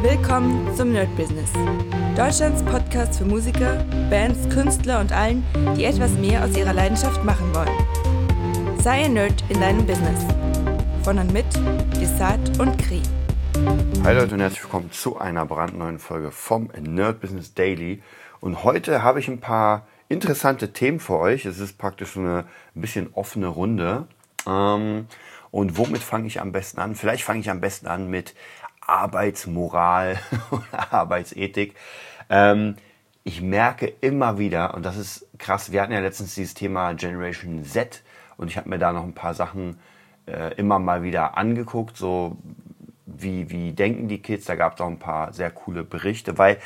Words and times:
Willkommen 0.00 0.72
zum 0.76 0.92
Nerd 0.92 1.14
Business. 1.16 1.50
Deutschlands 2.16 2.62
Podcast 2.62 3.18
für 3.18 3.24
Musiker, 3.24 3.84
Bands, 4.08 4.48
Künstler 4.48 5.00
und 5.00 5.10
allen, 5.10 5.44
die 5.76 5.86
etwas 5.86 6.12
mehr 6.12 6.44
aus 6.44 6.56
ihrer 6.56 6.72
Leidenschaft 6.72 7.24
machen 7.24 7.52
wollen. 7.52 8.78
Sei 8.80 9.06
ein 9.06 9.14
Nerd 9.14 9.42
in 9.48 9.60
deinem 9.60 9.84
Business. 9.84 10.24
Von 11.02 11.18
und 11.18 11.32
mit 11.32 11.46
Desart 12.00 12.60
und 12.60 12.78
Kri. 12.78 13.02
Hi 14.04 14.14
Leute 14.14 14.34
und 14.34 14.40
herzlich 14.40 14.62
willkommen 14.62 14.92
zu 14.92 15.18
einer 15.18 15.44
brandneuen 15.44 15.98
Folge 15.98 16.30
vom 16.30 16.70
Nerd 16.80 17.20
Business 17.20 17.54
Daily. 17.54 18.00
Und 18.38 18.62
heute 18.62 19.02
habe 19.02 19.18
ich 19.18 19.26
ein 19.26 19.40
paar 19.40 19.88
interessante 20.08 20.72
Themen 20.72 21.00
für 21.00 21.18
euch. 21.18 21.44
Es 21.44 21.58
ist 21.58 21.76
praktisch 21.76 22.16
eine 22.16 22.44
ein 22.76 22.80
bisschen 22.80 23.10
offene 23.14 23.48
Runde. 23.48 24.06
Ähm, 24.46 25.08
und 25.50 25.78
womit 25.78 26.02
fange 26.02 26.26
ich 26.26 26.40
am 26.40 26.52
besten 26.52 26.78
an? 26.80 26.94
Vielleicht 26.94 27.24
fange 27.24 27.40
ich 27.40 27.50
am 27.50 27.60
besten 27.60 27.86
an 27.86 28.10
mit 28.10 28.34
Arbeitsmoral 28.88 30.18
oder 30.50 30.92
Arbeitsethik. 30.92 31.74
Ähm, 32.30 32.76
ich 33.24 33.42
merke 33.42 33.86
immer 34.00 34.38
wieder, 34.38 34.74
und 34.74 34.84
das 34.84 34.96
ist 34.96 35.26
krass, 35.38 35.70
wir 35.70 35.82
hatten 35.82 35.92
ja 35.92 36.00
letztens 36.00 36.34
dieses 36.34 36.54
Thema 36.54 36.94
Generation 36.94 37.62
Z 37.64 38.02
und 38.38 38.48
ich 38.48 38.56
habe 38.56 38.68
mir 38.68 38.78
da 38.78 38.92
noch 38.92 39.04
ein 39.04 39.14
paar 39.14 39.34
Sachen 39.34 39.78
äh, 40.26 40.54
immer 40.54 40.78
mal 40.78 41.02
wieder 41.02 41.36
angeguckt, 41.36 41.96
so 41.96 42.38
wie, 43.04 43.50
wie 43.50 43.72
denken 43.72 44.08
die 44.08 44.22
Kids, 44.22 44.46
da 44.46 44.54
gab 44.54 44.74
es 44.74 44.80
auch 44.80 44.86
ein 44.86 44.98
paar 44.98 45.32
sehr 45.32 45.50
coole 45.50 45.84
Berichte, 45.84 46.38
weil 46.38 46.58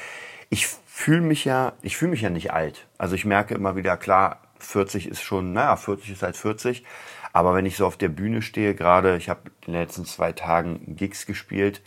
ich 0.51 0.67
fühle 0.67 1.23
mich 1.23 1.45
ja, 1.45 1.73
ich 1.83 1.97
fühle 1.97 2.13
mich 2.13 2.21
ja 2.21 2.31
nicht 2.31 2.53
alt. 2.53 2.87
Also 2.99 3.15
ich 3.15 3.25
merke 3.25 3.55
immer 3.55 3.75
wieder, 3.75 3.97
klar, 3.97 4.43
40 4.59 5.09
ist 5.09 5.23
schon, 5.23 5.53
naja, 5.53 5.77
40 5.77 6.11
ist 6.11 6.23
halt 6.23 6.37
40, 6.37 6.85
aber 7.33 7.55
wenn 7.55 7.67
ich 7.67 7.77
so 7.77 7.87
auf 7.87 7.97
der 7.97 8.09
Bühne 8.09 8.43
stehe, 8.43 8.75
gerade, 8.75 9.17
ich 9.17 9.29
habe 9.29 9.41
in 9.67 9.73
den 9.73 9.81
letzten 9.81 10.05
zwei 10.05 10.33
Tagen 10.33 10.95
Gigs 10.97 11.27
gespielt, 11.27 11.83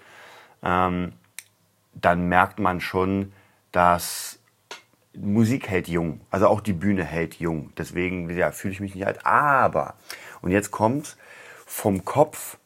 ähm, 0.64 1.14
dann 1.94 2.28
merkt 2.28 2.60
man 2.60 2.82
schon, 2.82 3.34
dass 3.72 4.40
Musik 5.14 5.70
hält 5.70 5.88
jung. 5.88 6.22
Also 6.30 6.48
auch 6.48 6.62
die 6.62 6.74
Bühne 6.74 7.04
hält 7.04 7.36
jung. 7.36 7.72
Deswegen 7.78 8.30
ja, 8.36 8.52
fühle 8.52 8.74
ich 8.74 8.80
mich 8.80 8.96
nicht 8.96 9.08
alt. 9.08 9.26
Aber, 9.26 9.96
und 10.42 10.52
jetzt 10.52 10.72
kommt 10.72 11.18
vom 11.66 12.06
Kopf, 12.06 12.58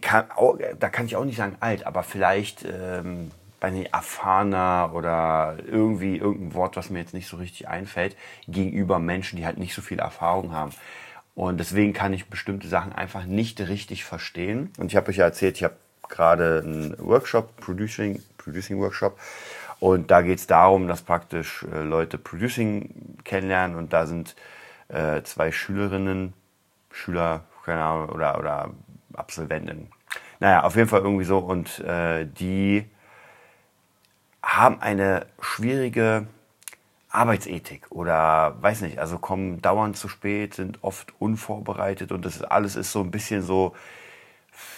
kann 0.00 0.30
auch, 0.30 0.58
da 0.78 0.88
kann 0.88 1.06
ich 1.06 1.16
auch 1.16 1.24
nicht 1.24 1.36
sagen 1.36 1.56
alt, 1.60 1.86
aber 1.86 2.02
vielleicht 2.02 2.64
ähm, 2.64 3.30
bei 3.58 3.70
nicht, 3.70 3.92
erfahrener 3.92 4.92
oder 4.94 5.58
irgendwie 5.66 6.16
irgendein 6.16 6.54
Wort, 6.54 6.76
was 6.76 6.90
mir 6.90 7.00
jetzt 7.00 7.14
nicht 7.14 7.28
so 7.28 7.36
richtig 7.36 7.68
einfällt, 7.68 8.16
gegenüber 8.48 8.98
Menschen, 8.98 9.36
die 9.36 9.44
halt 9.44 9.58
nicht 9.58 9.74
so 9.74 9.82
viel 9.82 9.98
Erfahrung 9.98 10.52
haben. 10.52 10.72
Und 11.34 11.58
deswegen 11.58 11.92
kann 11.92 12.12
ich 12.12 12.26
bestimmte 12.26 12.68
Sachen 12.68 12.92
einfach 12.92 13.24
nicht 13.24 13.60
richtig 13.60 14.04
verstehen. 14.04 14.72
Und 14.78 14.86
ich 14.86 14.96
habe 14.96 15.10
euch 15.10 15.16
ja 15.16 15.24
erzählt, 15.24 15.56
ich 15.56 15.64
habe 15.64 15.76
gerade 16.10 16.62
einen 16.64 16.96
Workshop, 16.98 17.56
Producing, 17.56 18.22
Producing 18.36 18.78
Workshop. 18.80 19.18
Und 19.78 20.10
da 20.10 20.20
geht 20.20 20.38
es 20.38 20.46
darum, 20.46 20.88
dass 20.88 21.02
praktisch 21.02 21.64
äh, 21.72 21.82
Leute 21.82 22.18
Producing 22.18 23.16
kennenlernen 23.24 23.76
und 23.76 23.92
da 23.92 24.06
sind 24.06 24.36
äh, 24.88 25.22
zwei 25.22 25.52
Schülerinnen, 25.52 26.34
Schüler, 26.92 27.44
keine 27.64 27.82
Ahnung, 27.82 28.10
oder, 28.10 28.38
oder 28.38 28.70
Absolventinnen. 29.14 29.88
Naja, 30.38 30.64
auf 30.64 30.76
jeden 30.76 30.88
Fall 30.88 31.00
irgendwie 31.00 31.24
so. 31.24 31.38
Und 31.38 31.78
äh, 31.80 32.26
die 32.26 32.84
haben 34.42 34.80
eine 34.80 35.26
schwierige 35.40 36.26
Arbeitsethik 37.10 37.86
oder 37.90 38.56
weiß 38.60 38.82
nicht, 38.82 38.98
also 38.98 39.18
kommen 39.18 39.60
dauernd 39.60 39.96
zu 39.96 40.08
spät, 40.08 40.54
sind 40.54 40.82
oft 40.82 41.12
unvorbereitet 41.18 42.12
und 42.12 42.24
das 42.24 42.42
alles 42.42 42.76
ist 42.76 42.92
so 42.92 43.00
ein 43.00 43.10
bisschen 43.10 43.42
so, 43.42 43.74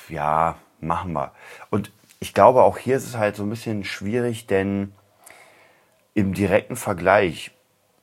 ja, 0.09 0.57
machen 0.83 1.13
wir. 1.13 1.33
Und 1.71 1.93
ich 2.21 2.35
glaube, 2.35 2.63
auch 2.63 2.79
hier 2.79 2.97
ist 2.97 3.07
es 3.07 3.17
halt 3.17 3.37
so 3.37 3.43
ein 3.43 3.51
bisschen 3.51 3.85
schwierig, 3.85 4.47
denn 4.47 4.93
im 6.15 6.35
direkten 6.35 6.77
Vergleich, 6.77 7.51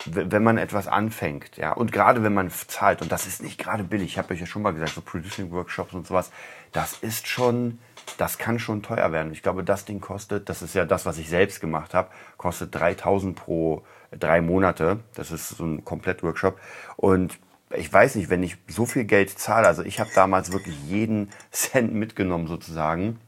wenn 0.05 0.43
man 0.43 0.57
etwas 0.57 0.87
anfängt, 0.87 1.57
ja, 1.57 1.73
und 1.73 1.91
gerade 1.91 2.23
wenn 2.23 2.33
man 2.33 2.49
zahlt, 2.49 3.01
und 3.01 3.11
das 3.11 3.27
ist 3.27 3.43
nicht 3.43 3.57
gerade 3.57 3.83
billig, 3.83 4.11
ich 4.11 4.17
habe 4.17 4.33
euch 4.33 4.39
ja 4.39 4.45
schon 4.45 4.61
mal 4.61 4.71
gesagt, 4.71 4.93
so 4.93 5.01
Producing 5.01 5.51
Workshops 5.51 5.93
und 5.93 6.07
sowas, 6.07 6.31
das 6.71 6.93
ist 6.99 7.27
schon, 7.27 7.79
das 8.17 8.37
kann 8.37 8.59
schon 8.59 8.81
teuer 8.81 9.11
werden. 9.11 9.31
Ich 9.31 9.43
glaube, 9.43 9.63
das 9.63 9.85
Ding 9.85 9.99
kostet, 9.99 10.49
das 10.49 10.61
ist 10.61 10.73
ja 10.73 10.85
das, 10.85 11.05
was 11.05 11.17
ich 11.17 11.29
selbst 11.29 11.59
gemacht 11.59 11.93
habe, 11.93 12.09
kostet 12.37 12.73
3000 12.75 13.35
pro 13.35 13.83
drei 14.11 14.41
Monate. 14.41 14.99
Das 15.15 15.31
ist 15.31 15.49
so 15.49 15.65
ein 15.65 15.83
Komplett-Workshop. 15.83 16.59
Und 16.95 17.37
ich 17.71 17.91
weiß 17.91 18.15
nicht, 18.15 18.29
wenn 18.29 18.43
ich 18.43 18.57
so 18.67 18.85
viel 18.85 19.05
Geld 19.05 19.29
zahle, 19.37 19.67
also 19.67 19.83
ich 19.83 19.99
habe 19.99 20.09
damals 20.15 20.51
wirklich 20.51 20.75
jeden 20.85 21.29
Cent 21.51 21.93
mitgenommen 21.93 22.47
sozusagen, 22.47 23.19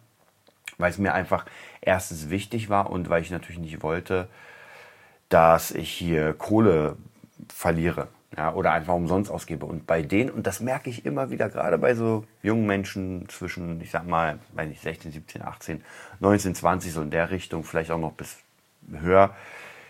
weil 0.77 0.91
es 0.91 0.97
mir 0.97 1.13
einfach 1.13 1.45
erstens 1.81 2.29
wichtig 2.29 2.69
war 2.69 2.89
und 2.89 3.09
weil 3.09 3.21
ich 3.21 3.31
natürlich 3.31 3.59
nicht 3.59 3.83
wollte, 3.83 4.27
dass 5.29 5.71
ich 5.71 5.91
hier 5.91 6.33
Kohle 6.33 6.97
verliere 7.53 8.07
ja, 8.35 8.53
oder 8.53 8.71
einfach 8.71 8.93
umsonst 8.93 9.29
ausgebe. 9.29 9.65
Und 9.65 9.85
bei 9.85 10.01
denen, 10.01 10.29
und 10.29 10.47
das 10.47 10.59
merke 10.59 10.89
ich 10.89 11.05
immer 11.05 11.29
wieder, 11.29 11.49
gerade 11.49 11.77
bei 11.77 11.95
so 11.95 12.25
jungen 12.41 12.65
Menschen 12.65 13.27
zwischen, 13.29 13.81
ich 13.81 13.91
sag 13.91 14.07
mal, 14.07 14.39
weiß 14.53 14.67
nicht, 14.69 14.81
16, 14.81 15.11
17, 15.11 15.41
18, 15.41 15.83
19, 16.19 16.55
20, 16.55 16.93
so 16.93 17.01
in 17.01 17.11
der 17.11 17.29
Richtung, 17.29 17.63
vielleicht 17.63 17.91
auch 17.91 17.99
noch 17.99 18.13
bis 18.13 18.37
höher, 18.89 19.35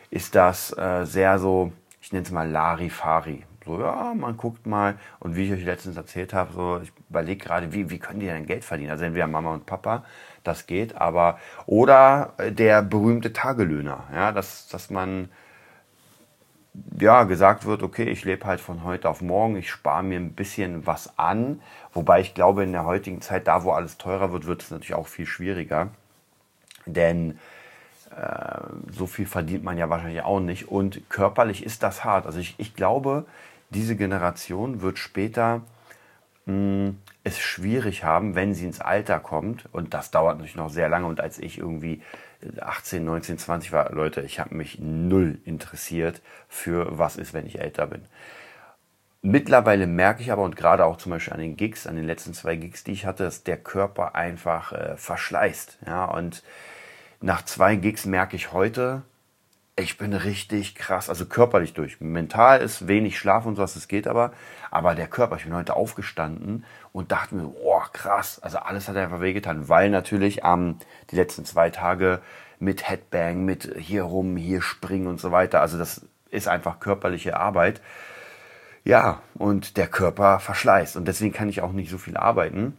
ist 0.10 0.36
das 0.36 0.76
äh, 0.78 1.06
sehr 1.06 1.40
so, 1.40 1.72
ich 2.02 2.12
nenne 2.12 2.26
es 2.26 2.32
mal 2.32 2.50
Larifari. 2.50 3.44
So, 3.66 3.80
ja, 3.80 4.14
man 4.16 4.38
guckt 4.38 4.66
mal. 4.66 4.98
Und 5.20 5.36
wie 5.36 5.46
ich 5.46 5.52
euch 5.54 5.66
letztens 5.66 5.98
erzählt 5.98 6.34
habe, 6.34 6.52
so, 6.54 6.80
ich 6.82 6.92
überlege 7.10 7.44
gerade, 7.44 7.74
wie, 7.74 7.90
wie 7.90 8.00
können 8.00 8.20
die 8.20 8.26
denn 8.26 8.46
Geld 8.46 8.66
verdienen? 8.66 8.92
Also 8.92 9.04
entweder 9.04 9.28
Mama 9.28 9.54
und 9.54 9.66
Papa, 9.66 10.04
das 10.44 10.66
geht, 10.66 10.96
aber, 10.96 11.40
oder 11.68 12.34
der 12.40 12.82
berühmte 12.82 13.34
Tagelöhner, 13.34 14.06
ja, 14.14 14.32
dass, 14.32 14.68
dass 14.68 14.90
man, 14.90 15.30
ja, 17.00 17.24
gesagt 17.24 17.66
wird, 17.66 17.84
okay, 17.84 18.06
ich 18.06 18.24
lebe 18.24 18.46
halt 18.46 18.62
von 18.62 18.84
heute 18.84 19.10
auf 19.10 19.22
morgen, 19.22 19.58
ich 19.58 19.70
spare 19.70 20.04
mir 20.04 20.20
ein 20.20 20.34
bisschen 20.34 20.88
was 20.88 21.20
an. 21.20 21.62
Wobei 21.94 22.22
ich 22.22 22.34
glaube, 22.34 22.64
in 22.64 22.72
der 22.72 22.86
heutigen 22.86 23.22
Zeit, 23.22 23.48
da 23.48 23.64
wo 23.64 23.72
alles 23.72 23.98
teurer 23.98 24.32
wird, 24.32 24.48
wird 24.48 24.64
es 24.64 24.72
natürlich 24.72 24.96
auch 24.96 25.08
viel 25.08 25.26
schwieriger. 25.26 25.90
Denn 26.86 27.38
äh, 28.16 28.62
so 28.92 29.06
viel 29.06 29.26
verdient 29.26 29.64
man 29.64 29.78
ja 29.78 29.90
wahrscheinlich 29.90 30.24
auch 30.24 30.40
nicht. 30.40 30.70
Und 30.70 31.10
körperlich 31.10 31.64
ist 31.66 31.84
das 31.84 32.04
hart. 32.04 32.26
Also 32.26 32.40
ich, 32.40 32.56
ich 32.58 32.74
glaube, 32.74 33.26
diese 33.72 33.96
Generation 33.96 34.82
wird 34.82 35.00
später 35.00 35.64
mh, 36.46 36.54
hm, 36.54 36.98
es 37.24 37.40
schwierig 37.40 38.04
haben, 38.04 38.36
wenn 38.36 38.54
sie 38.54 38.66
ins 38.66 38.82
Alter 38.82 39.20
kommt. 39.20 39.68
Und 39.72 39.94
das 39.94 40.12
dauert 40.12 40.38
natürlich 40.38 40.56
noch 40.56 40.70
sehr 40.70 40.90
lange. 40.90 41.06
Und 41.06 41.22
als 41.22 41.38
ich 41.40 41.60
irgendwie 41.60 42.02
18, 42.60 43.04
19, 43.04 43.38
20 43.38 43.72
war, 43.72 43.92
Leute, 43.92 44.22
ich 44.22 44.40
habe 44.40 44.56
mich 44.56 44.80
null 44.80 45.40
interessiert 45.46 46.22
für 46.48 46.98
was 46.98 47.18
ist, 47.18 47.34
wenn 47.34 47.46
ich 47.46 47.60
älter 47.60 47.88
bin. 47.88 48.02
Mittlerweile 49.22 49.86
merke 49.86 50.24
ich 50.24 50.32
aber, 50.32 50.42
und 50.42 50.56
gerade 50.56 50.84
auch 50.84 50.98
zum 50.98 51.12
Beispiel 51.12 51.34
an 51.34 51.40
den 51.40 51.56
Gigs, 51.56 51.86
an 51.86 51.96
den 51.96 52.08
letzten 52.08 52.34
zwei 52.34 52.56
Gigs, 52.56 52.84
die 52.84 52.94
ich 52.94 53.06
hatte, 53.06 53.24
dass 53.24 53.44
der 53.44 53.58
Körper 53.58 54.16
einfach 54.16 54.72
äh, 54.72 54.98
verschleißt. 54.98 55.78
Ja, 55.86 56.06
und 56.06 56.42
nach 57.22 57.46
zwei 57.46 57.76
Gigs 57.76 58.06
merke 58.06 58.36
ich 58.36 58.52
heute, 58.52 59.04
ich 59.82 59.98
bin 59.98 60.14
richtig 60.14 60.76
krass, 60.76 61.10
also 61.10 61.26
körperlich 61.26 61.74
durch. 61.74 62.00
Mental 62.00 62.62
ist 62.62 62.88
wenig 62.88 63.18
Schlaf 63.18 63.46
und 63.46 63.56
sowas, 63.56 63.74
das 63.74 63.88
geht 63.88 64.08
aber. 64.08 64.32
Aber 64.70 64.96
der 64.96 65.08
Körper, 65.08 65.36
ich 65.36 65.44
bin 65.44 65.54
heute 65.54 65.76
aufgestanden 65.76 66.64
und 66.94 67.12
dachte 67.12 67.36
mir, 67.36 67.52
oh 67.62 67.82
krass, 67.92 68.40
also 68.42 68.60
alles 68.60 68.88
hat 68.88 68.96
einfach 68.96 69.22
wehgetan, 69.22 69.68
weil 69.68 69.90
natürlich 69.90 70.42
ähm, 70.44 70.78
die 71.10 71.16
letzten 71.16 71.46
zwei 71.46 71.70
Tage 71.70 72.22
mit 72.60 72.88
Headbang, 72.88 73.44
mit 73.44 73.76
hier 73.78 74.04
rum, 74.04 74.38
hier 74.38 74.62
springen 74.62 75.08
und 75.08 75.20
so 75.20 75.32
weiter, 75.32 75.62
also 75.62 75.78
das 75.78 76.06
ist 76.30 76.48
einfach 76.48 76.80
körperliche 76.80 77.38
Arbeit. 77.38 77.82
Ja, 78.84 79.22
und 79.36 79.78
der 79.78 79.88
Körper 79.88 80.40
verschleißt 80.40 80.96
und 80.96 81.08
deswegen 81.08 81.34
kann 81.34 81.50
ich 81.50 81.62
auch 81.62 81.72
nicht 81.72 81.92
so 81.92 81.98
viel 81.98 82.18
arbeiten. 82.18 82.78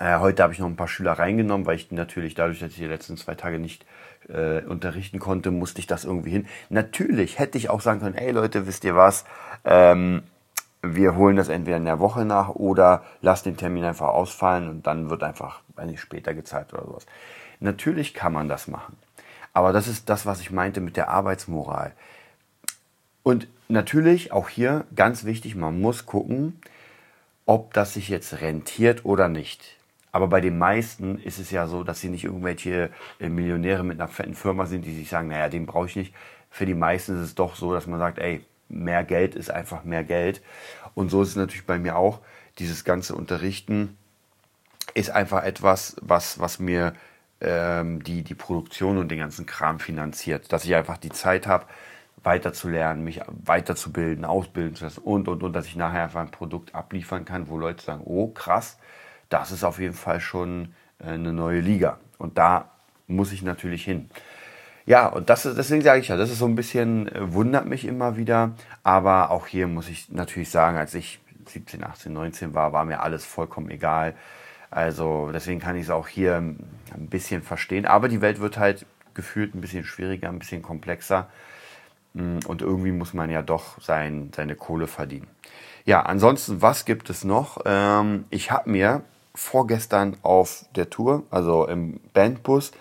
Äh, 0.00 0.18
heute 0.18 0.42
habe 0.42 0.52
ich 0.52 0.58
noch 0.58 0.66
ein 0.66 0.76
paar 0.76 0.88
Schüler 0.88 1.12
reingenommen, 1.12 1.66
weil 1.66 1.76
ich 1.76 1.92
natürlich 1.92 2.34
dadurch, 2.34 2.58
dass 2.58 2.70
ich 2.70 2.78
die 2.78 2.86
letzten 2.86 3.16
zwei 3.16 3.34
Tage 3.34 3.58
nicht 3.58 3.84
äh, 4.28 4.62
unterrichten 4.62 5.18
konnte, 5.18 5.50
musste 5.50 5.80
ich 5.80 5.86
das 5.86 6.04
irgendwie 6.04 6.30
hin. 6.30 6.46
Natürlich 6.68 7.38
hätte 7.38 7.58
ich 7.58 7.70
auch 7.70 7.80
sagen 7.80 8.00
können, 8.00 8.14
ey 8.14 8.30
Leute, 8.30 8.66
wisst 8.66 8.84
ihr 8.84 8.96
was, 8.96 9.24
ähm, 9.64 10.22
wir 10.82 11.14
holen 11.14 11.36
das 11.36 11.48
entweder 11.48 11.76
in 11.76 11.84
der 11.84 12.00
Woche 12.00 12.24
nach 12.24 12.48
oder 12.50 13.04
lasst 13.20 13.46
den 13.46 13.56
Termin 13.56 13.84
einfach 13.84 14.08
ausfallen 14.08 14.68
und 14.68 14.86
dann 14.86 15.10
wird 15.10 15.22
einfach 15.22 15.60
nicht 15.84 16.00
später 16.00 16.34
gezahlt 16.34 16.72
oder 16.72 16.84
sowas. 16.84 17.06
Natürlich 17.60 18.14
kann 18.14 18.32
man 18.32 18.48
das 18.48 18.66
machen. 18.66 18.96
Aber 19.52 19.72
das 19.72 19.86
ist 19.86 20.08
das, 20.08 20.26
was 20.26 20.40
ich 20.40 20.50
meinte 20.50 20.80
mit 20.80 20.96
der 20.96 21.08
Arbeitsmoral. 21.08 21.92
Und 23.22 23.46
natürlich 23.68 24.32
auch 24.32 24.48
hier 24.48 24.84
ganz 24.96 25.24
wichtig, 25.24 25.54
man 25.54 25.80
muss 25.80 26.06
gucken, 26.06 26.60
ob 27.46 27.72
das 27.74 27.94
sich 27.94 28.08
jetzt 28.08 28.40
rentiert 28.40 29.04
oder 29.04 29.28
nicht. 29.28 29.76
Aber 30.12 30.28
bei 30.28 30.40
den 30.40 30.58
meisten 30.58 31.18
ist 31.18 31.38
es 31.38 31.50
ja 31.50 31.66
so, 31.66 31.84
dass 31.84 32.00
sie 32.00 32.10
nicht 32.10 32.24
irgendwelche 32.24 32.90
äh, 33.18 33.28
Millionäre 33.28 33.82
mit 33.82 33.98
einer 33.98 34.08
fetten 34.08 34.34
Firma 34.34 34.66
sind, 34.66 34.84
die 34.84 34.94
sich 34.94 35.08
sagen, 35.08 35.28
naja, 35.28 35.48
den 35.48 35.66
brauche 35.66 35.86
ich 35.86 35.96
nicht. 35.96 36.14
Für 36.50 36.66
die 36.66 36.74
meisten 36.74 37.16
ist 37.16 37.22
es 37.22 37.34
doch 37.34 37.56
so, 37.56 37.72
dass 37.72 37.86
man 37.86 37.98
sagt, 37.98 38.18
ey, 38.18 38.44
mehr 38.68 39.04
Geld 39.04 39.34
ist 39.34 39.50
einfach 39.50 39.84
mehr 39.84 40.04
Geld. 40.04 40.42
Und 40.94 41.10
so 41.10 41.22
ist 41.22 41.30
es 41.30 41.36
natürlich 41.36 41.66
bei 41.66 41.78
mir 41.78 41.96
auch. 41.96 42.20
Dieses 42.58 42.84
ganze 42.84 43.14
Unterrichten 43.14 43.96
ist 44.94 45.10
einfach 45.10 45.42
etwas, 45.44 45.96
was, 46.02 46.38
was 46.38 46.58
mir 46.58 46.92
ähm, 47.40 48.02
die 48.04 48.22
die 48.22 48.34
Produktion 48.34 48.98
und 48.98 49.10
den 49.10 49.18
ganzen 49.18 49.46
Kram 49.46 49.80
finanziert. 49.80 50.52
Dass 50.52 50.64
ich 50.64 50.74
einfach 50.74 50.98
die 50.98 51.10
Zeit 51.10 51.46
habe, 51.46 51.66
weiterzulernen, 52.22 53.02
mich 53.02 53.20
weiterzubilden, 53.26 54.24
ausbilden 54.24 54.76
zu 54.76 54.84
lassen 54.84 55.00
und, 55.00 55.26
und, 55.28 55.42
und, 55.42 55.52
dass 55.54 55.66
ich 55.66 55.76
nachher 55.76 56.04
einfach 56.04 56.20
ein 56.20 56.30
Produkt 56.30 56.74
abliefern 56.74 57.24
kann, 57.24 57.48
wo 57.48 57.58
Leute 57.58 57.82
sagen, 57.82 58.02
oh 58.04 58.28
krass, 58.28 58.78
das 59.32 59.50
ist 59.52 59.64
auf 59.64 59.78
jeden 59.78 59.94
Fall 59.94 60.20
schon 60.20 60.74
äh, 60.98 61.10
eine 61.10 61.32
neue 61.32 61.60
Liga. 61.60 61.98
Und 62.18 62.38
da 62.38 62.70
muss 63.06 63.32
ich 63.32 63.42
natürlich 63.42 63.84
hin. 63.84 64.10
Ja, 64.84 65.06
und 65.06 65.30
das 65.30 65.46
ist, 65.46 65.56
deswegen 65.56 65.82
sage 65.82 66.00
ich 66.00 66.08
ja, 66.08 66.16
das 66.16 66.30
ist 66.30 66.38
so 66.38 66.46
ein 66.46 66.54
bisschen, 66.54 67.08
äh, 67.08 67.32
wundert 67.32 67.66
mich 67.66 67.84
immer 67.84 68.16
wieder. 68.16 68.52
Aber 68.82 69.30
auch 69.30 69.46
hier 69.46 69.66
muss 69.68 69.88
ich 69.88 70.10
natürlich 70.10 70.50
sagen, 70.50 70.76
als 70.76 70.94
ich 70.94 71.20
17, 71.46 71.84
18, 71.84 72.12
19 72.12 72.54
war, 72.54 72.72
war 72.72 72.84
mir 72.84 73.00
alles 73.00 73.24
vollkommen 73.24 73.70
egal. 73.70 74.14
Also 74.70 75.30
deswegen 75.32 75.60
kann 75.60 75.76
ich 75.76 75.84
es 75.84 75.90
auch 75.90 76.08
hier 76.08 76.36
ein 76.36 76.58
bisschen 76.94 77.42
verstehen. 77.42 77.86
Aber 77.86 78.08
die 78.08 78.20
Welt 78.20 78.40
wird 78.40 78.58
halt 78.58 78.86
gefühlt 79.14 79.54
ein 79.54 79.60
bisschen 79.60 79.84
schwieriger, 79.84 80.28
ein 80.28 80.38
bisschen 80.38 80.62
komplexer. 80.62 81.28
Mm, 82.14 82.38
und 82.46 82.62
irgendwie 82.62 82.92
muss 82.92 83.14
man 83.14 83.30
ja 83.30 83.42
doch 83.42 83.80
sein, 83.80 84.30
seine 84.34 84.56
Kohle 84.56 84.86
verdienen. 84.86 85.28
Ja, 85.84 86.02
ansonsten, 86.02 86.62
was 86.62 86.84
gibt 86.84 87.10
es 87.10 87.24
noch? 87.24 87.58
Ähm, 87.66 88.24
ich 88.30 88.50
habe 88.50 88.70
mir 88.70 89.02
vorgestern 89.34 90.16
auf 90.22 90.64
der 90.76 90.90
Tour, 90.90 91.24
also 91.30 91.66
im 91.66 92.00
Bandbus, 92.12 92.72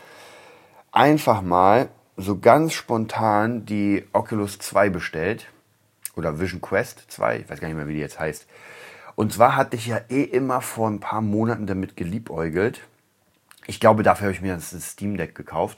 einfach 0.92 1.42
mal 1.42 1.90
so 2.18 2.40
ganz 2.40 2.74
spontan 2.74 3.66
die 3.66 4.06
Oculus 4.14 4.60
2 4.60 4.90
bestellt. 4.90 5.48
Oder 6.16 6.40
Vision 6.40 6.62
Quest 6.62 7.06
2, 7.08 7.40
ich 7.40 7.50
weiß 7.50 7.60
gar 7.62 7.68
nicht 7.70 7.78
mehr, 7.78 7.88
wie 7.88 7.94
die 7.94 8.00
jetzt 8.00 8.20
heißt. 8.20 8.46
Und 9.16 9.34
zwar 9.34 9.56
hatte 9.56 9.76
ich 9.76 9.88
ja 9.88 10.02
eh 10.10 10.24
immer 10.24 10.62
vor 10.62 10.90
ein 10.90 11.00
paar 11.00 11.22
Monaten 11.22 11.68
damit 11.68 11.96
geliebäugelt. 11.96 12.82
Ich 13.68 13.80
glaube, 13.80 14.04
dafür 14.04 14.26
habe 14.26 14.34
ich 14.34 14.42
mir 14.42 14.54
das 14.54 14.72
Steam 14.92 15.16
Deck 15.18 15.36
gekauft. 15.36 15.78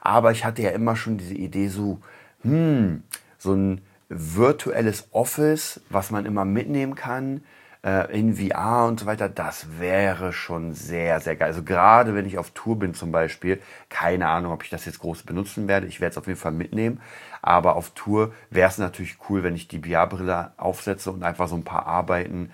Aber 0.00 0.32
ich 0.32 0.44
hatte 0.44 0.62
ja 0.62 0.70
immer 0.70 0.96
schon 0.96 1.18
diese 1.18 1.34
Idee 1.34 1.68
so, 1.68 2.00
hm, 2.42 3.02
so 3.38 3.54
ein 3.54 3.82
virtuelles 4.08 5.08
Office, 5.12 5.80
was 5.88 6.10
man 6.10 6.26
immer 6.26 6.44
mitnehmen 6.44 6.94
kann, 6.94 7.42
äh, 7.84 8.18
in 8.18 8.36
VR 8.36 8.86
und 8.86 9.00
so 9.00 9.06
weiter, 9.06 9.28
das 9.28 9.78
wäre 9.78 10.32
schon 10.32 10.74
sehr, 10.74 11.20
sehr 11.20 11.36
geil. 11.36 11.48
Also 11.48 11.62
gerade 11.62 12.14
wenn 12.14 12.26
ich 12.26 12.38
auf 12.38 12.50
Tour 12.50 12.78
bin 12.78 12.94
zum 12.94 13.12
Beispiel, 13.12 13.60
keine 13.88 14.28
Ahnung, 14.28 14.52
ob 14.52 14.64
ich 14.64 14.70
das 14.70 14.84
jetzt 14.84 14.98
groß 15.00 15.22
benutzen 15.22 15.68
werde. 15.68 15.86
Ich 15.86 16.00
werde 16.00 16.12
es 16.12 16.18
auf 16.18 16.26
jeden 16.26 16.38
Fall 16.38 16.52
mitnehmen. 16.52 17.00
Aber 17.42 17.76
auf 17.76 17.90
Tour 17.90 18.32
wäre 18.50 18.68
es 18.68 18.78
natürlich 18.78 19.16
cool, 19.28 19.42
wenn 19.42 19.54
ich 19.56 19.68
die 19.68 19.80
VR-Brille 19.80 20.52
aufsetze 20.56 21.10
und 21.10 21.22
einfach 21.22 21.48
so 21.48 21.56
ein 21.56 21.64
paar 21.64 21.86
Arbeiten 21.86 22.50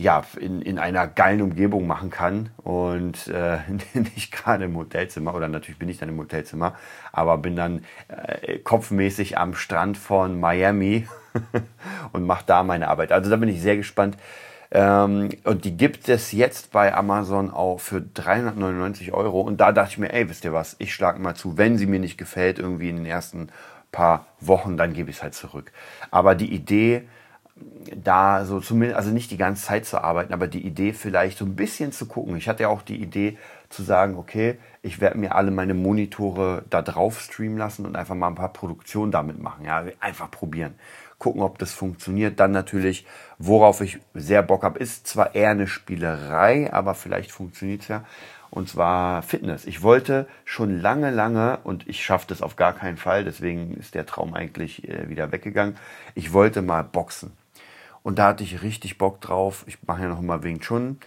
ja, 0.00 0.22
in, 0.38 0.62
in 0.62 0.78
einer 0.78 1.06
geilen 1.06 1.42
Umgebung 1.42 1.86
machen 1.86 2.10
kann 2.10 2.48
und 2.56 3.28
äh, 3.28 3.58
nicht 3.94 4.32
gerade 4.32 4.64
im 4.64 4.76
Hotelzimmer 4.76 5.34
oder 5.34 5.48
natürlich 5.48 5.78
bin 5.78 5.88
ich 5.88 5.98
dann 5.98 6.08
im 6.08 6.18
Hotelzimmer, 6.18 6.74
aber 7.12 7.36
bin 7.38 7.54
dann 7.54 7.84
äh, 8.08 8.58
kopfmäßig 8.58 9.36
am 9.36 9.54
Strand 9.54 9.98
von 9.98 10.40
Miami 10.40 11.06
und 12.12 12.24
mache 12.24 12.44
da 12.46 12.62
meine 12.62 12.88
Arbeit. 12.88 13.12
Also 13.12 13.30
da 13.30 13.36
bin 13.36 13.48
ich 13.48 13.60
sehr 13.60 13.76
gespannt. 13.76 14.16
Ähm, 14.72 15.30
und 15.44 15.64
die 15.64 15.76
gibt 15.76 16.08
es 16.08 16.32
jetzt 16.32 16.70
bei 16.70 16.94
Amazon 16.94 17.50
auch 17.50 17.80
für 17.80 18.00
399 18.00 19.12
Euro. 19.12 19.40
Und 19.40 19.60
da 19.60 19.72
dachte 19.72 19.90
ich 19.92 19.98
mir, 19.98 20.12
ey, 20.12 20.28
wisst 20.28 20.44
ihr 20.44 20.52
was, 20.52 20.76
ich 20.78 20.94
schlage 20.94 21.18
mal 21.18 21.34
zu, 21.34 21.58
wenn 21.58 21.76
sie 21.76 21.86
mir 21.86 21.98
nicht 21.98 22.16
gefällt, 22.16 22.58
irgendwie 22.58 22.88
in 22.88 22.96
den 22.96 23.06
ersten 23.06 23.48
paar 23.90 24.26
Wochen, 24.40 24.76
dann 24.76 24.92
gebe 24.92 25.10
ich 25.10 25.16
es 25.16 25.22
halt 25.22 25.34
zurück. 25.34 25.72
Aber 26.12 26.36
die 26.36 26.54
Idee, 26.54 27.02
da 27.96 28.44
so 28.44 28.60
zumindest, 28.60 28.96
also 28.96 29.10
nicht 29.10 29.30
die 29.30 29.36
ganze 29.36 29.64
Zeit 29.64 29.84
zu 29.84 30.02
arbeiten, 30.02 30.32
aber 30.32 30.46
die 30.46 30.64
Idee 30.64 30.92
vielleicht 30.92 31.38
so 31.38 31.44
ein 31.44 31.56
bisschen 31.56 31.92
zu 31.92 32.06
gucken. 32.06 32.36
Ich 32.36 32.48
hatte 32.48 32.64
ja 32.64 32.68
auch 32.68 32.82
die 32.82 33.00
Idee 33.00 33.38
zu 33.68 33.82
sagen, 33.82 34.16
okay, 34.16 34.58
ich 34.82 35.00
werde 35.00 35.18
mir 35.18 35.34
alle 35.34 35.50
meine 35.50 35.74
Monitore 35.74 36.64
da 36.70 36.82
drauf 36.82 37.20
streamen 37.20 37.58
lassen 37.58 37.86
und 37.86 37.96
einfach 37.96 38.14
mal 38.14 38.28
ein 38.28 38.34
paar 38.34 38.52
Produktionen 38.52 39.12
damit 39.12 39.40
machen. 39.40 39.64
Ja, 39.64 39.84
einfach 40.00 40.30
probieren. 40.30 40.74
Gucken, 41.18 41.42
ob 41.42 41.58
das 41.58 41.72
funktioniert. 41.72 42.40
Dann 42.40 42.52
natürlich, 42.52 43.06
worauf 43.38 43.80
ich 43.80 43.98
sehr 44.14 44.42
Bock 44.42 44.62
habe, 44.62 44.78
ist 44.78 45.06
zwar 45.06 45.34
eher 45.34 45.50
eine 45.50 45.66
Spielerei, 45.66 46.72
aber 46.72 46.94
vielleicht 46.94 47.30
funktioniert 47.30 47.82
es 47.82 47.88
ja. 47.88 48.04
Und 48.50 48.68
zwar 48.68 49.22
Fitness. 49.22 49.64
Ich 49.64 49.82
wollte 49.82 50.26
schon 50.44 50.80
lange, 50.80 51.10
lange, 51.10 51.58
und 51.62 51.88
ich 51.88 52.04
schaffe 52.04 52.26
das 52.28 52.42
auf 52.42 52.56
gar 52.56 52.72
keinen 52.72 52.96
Fall, 52.96 53.22
deswegen 53.22 53.76
ist 53.76 53.94
der 53.94 54.06
Traum 54.06 54.34
eigentlich 54.34 54.88
äh, 54.88 55.08
wieder 55.08 55.30
weggegangen. 55.30 55.76
Ich 56.16 56.32
wollte 56.32 56.60
mal 56.60 56.82
boxen. 56.82 57.30
Und 58.02 58.18
da 58.18 58.28
hatte 58.28 58.44
ich 58.44 58.62
richtig 58.62 58.98
Bock 58.98 59.20
drauf. 59.20 59.64
Ich 59.66 59.78
mache 59.86 60.02
ja 60.02 60.08
noch 60.08 60.20
mal 60.20 60.42
Wing 60.42 60.60
Chun, 60.60 60.98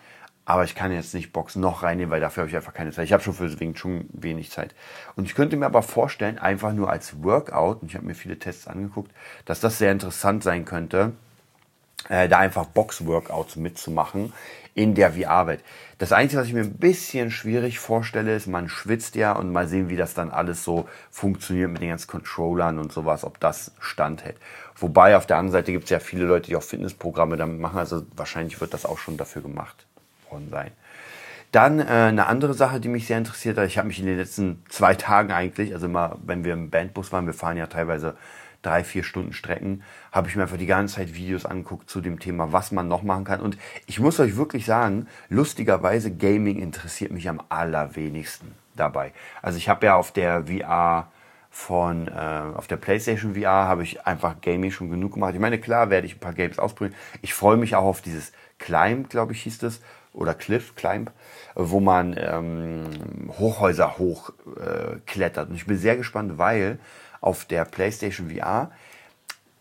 aber 0.45 0.63
ich 0.63 0.75
kann 0.75 0.92
jetzt 0.92 1.13
nicht 1.13 1.31
Boxen 1.31 1.62
noch 1.62 1.84
reinnehmen, 1.84 2.12
weil 2.12 2.22
dafür 2.22 2.42
habe 2.42 2.50
ich 2.50 2.56
einfach 2.56 2.74
keine 2.74 2.92
Zeit. 2.92 3.06
Ich 3.06 3.13
habe 3.13 3.24
schon 3.24 3.34
für 3.34 3.60
Wing 3.60 3.74
Chun 3.74 4.10
wenig 4.12 4.51
Zeit. 4.51 4.75
Und 5.16 5.25
ich 5.25 5.36
könnte 5.36 5.56
mir 5.56 5.66
aber 5.66 5.81
vorstellen, 5.81 6.38
einfach 6.38 6.74
nur 6.74 6.90
als 6.90 7.24
Workout, 7.24 7.81
und 7.81 7.88
ich 7.88 7.95
habe 7.95 8.06
mir 8.06 8.16
viele 8.16 8.38
Tests 8.38 8.68
angeguckt, 8.68 9.12
dass 9.45 9.60
das 9.60 9.78
sehr 9.78 9.92
interessant 9.92 10.44
sein 10.44 10.66
könnte, 10.66 11.13
äh, 12.10 12.28
da 12.28 12.40
einfach 12.40 12.66
Box-Workouts 12.66 13.56
mitzumachen 13.56 14.34
in 14.75 14.95
der 14.95 15.13
VR-Welt. 15.13 15.61
Das 15.97 16.11
Einzige, 16.11 16.41
was 16.41 16.47
ich 16.47 16.53
mir 16.53 16.61
ein 16.61 16.77
bisschen 16.77 17.31
schwierig 17.31 17.79
vorstelle, 17.79 18.35
ist, 18.35 18.47
man 18.47 18.69
schwitzt 18.69 19.15
ja 19.15 19.33
und 19.33 19.51
mal 19.51 19.67
sehen, 19.67 19.89
wie 19.89 19.95
das 19.95 20.13
dann 20.13 20.31
alles 20.31 20.63
so 20.63 20.87
funktioniert 21.11 21.71
mit 21.71 21.81
den 21.81 21.89
ganzen 21.89 22.07
Controllern 22.07 22.79
und 22.79 22.91
sowas, 22.91 23.23
ob 23.23 23.39
das 23.39 23.71
standhält. 23.79 24.37
Wobei 24.75 25.15
auf 25.15 25.25
der 25.25 25.37
anderen 25.37 25.51
Seite 25.51 25.71
gibt 25.71 25.85
es 25.85 25.89
ja 25.91 25.99
viele 25.99 26.25
Leute, 26.25 26.47
die 26.47 26.55
auch 26.55 26.63
Fitnessprogramme 26.63 27.37
damit 27.37 27.59
machen, 27.59 27.77
also 27.77 28.03
wahrscheinlich 28.15 28.59
wird 28.59 28.73
das 28.73 28.85
auch 28.85 28.97
schon 28.97 29.17
dafür 29.17 29.43
gemacht 29.43 29.85
worden 30.29 30.49
sein. 30.49 30.71
Dann 31.51 31.79
äh, 31.79 31.83
eine 31.83 32.25
andere 32.25 32.55
Sache, 32.55 32.79
die 32.79 32.89
mich 32.89 33.05
sehr 33.05 33.19
interessiert 33.19 33.59
hat. 33.59 33.67
Ich 33.67 33.77
habe 33.77 33.87
mich 33.87 33.99
in 33.99 34.07
den 34.07 34.17
letzten 34.17 34.63
zwei 34.69 34.95
Tagen 34.95 35.31
eigentlich, 35.31 35.71
also 35.73 35.85
immer, 35.85 36.17
wenn 36.25 36.43
wir 36.43 36.53
im 36.53 36.71
Bandbus 36.71 37.11
waren, 37.11 37.27
wir 37.27 37.35
fahren 37.35 37.57
ja 37.57 37.67
teilweise 37.67 38.15
drei, 38.63 38.83
vier 38.83 39.04
Stunden 39.04 39.33
Strecken, 39.33 39.83
habe 40.12 40.27
ich 40.27 40.36
mir 40.36 40.44
einfach 40.44 40.57
die 40.57 40.65
ganze 40.65 40.95
Zeit 40.95 41.13
Videos 41.13 41.45
angeguckt 41.45 41.89
zu 41.89 42.01
dem 42.01 42.19
Thema, 42.19 42.51
was 42.51 42.71
man 42.71 42.88
noch 42.88 43.04
machen 43.04 43.25
kann. 43.25 43.42
Und 43.42 43.57
ich 43.86 44.00
muss 44.00 44.19
euch 44.19 44.36
wirklich 44.36 44.65
sagen, 44.65 45.07
lustigerweise, 45.30 46.12
Gaming 46.12 46.60
interessiert 46.60 47.12
mich 47.12 47.30
am 47.30 47.42
allerwenigsten 47.50 48.56
dabei. 48.75 49.13
Also 49.42 49.57
ich 49.57 49.69
habe 49.69 49.86
ja 49.86 49.95
auf 49.95 50.12
der 50.12 50.45
VR 50.48 51.12
von, 51.54 52.07
äh, 52.07 52.12
auf 52.56 52.65
der 52.65 52.77
PlayStation 52.77 53.36
VR 53.36 53.68
habe 53.68 53.83
ich 53.83 54.07
einfach 54.07 54.42
Gaming 54.42 54.71
schon 54.71 54.89
genug 54.89 55.13
gemacht. 55.13 55.36
Ich 55.36 55.39
meine, 55.39 55.59
klar 55.59 55.92
werde 55.92 56.07
ich 56.07 56.16
ein 56.16 56.19
paar 56.19 56.33
Games 56.33 56.57
ausprobieren. 56.57 56.95
Ich 57.21 57.36
freue 57.36 57.57
mich 57.57 57.75
auch 57.75 57.83
auf 57.83 58.01
dieses 58.01 58.31
Climb, 58.57 59.09
glaube 59.09 59.33
ich, 59.33 59.44
hieß 59.44 59.59
das, 59.59 59.80
oder 60.13 60.33
Cliff 60.33 60.75
Climb, 60.75 61.12
wo 61.56 61.80
man 61.80 62.16
ähm, 62.18 62.86
Hochhäuser 63.38 63.98
hochklettert. 63.98 65.47
Äh, 65.47 65.49
Und 65.49 65.56
ich 65.56 65.66
bin 65.66 65.78
sehr 65.78 65.97
gespannt, 65.97 66.37
weil 66.37 66.80
auf 67.23 67.45
der 67.45 67.63
PlayStation 67.63 68.30
VR 68.30 68.71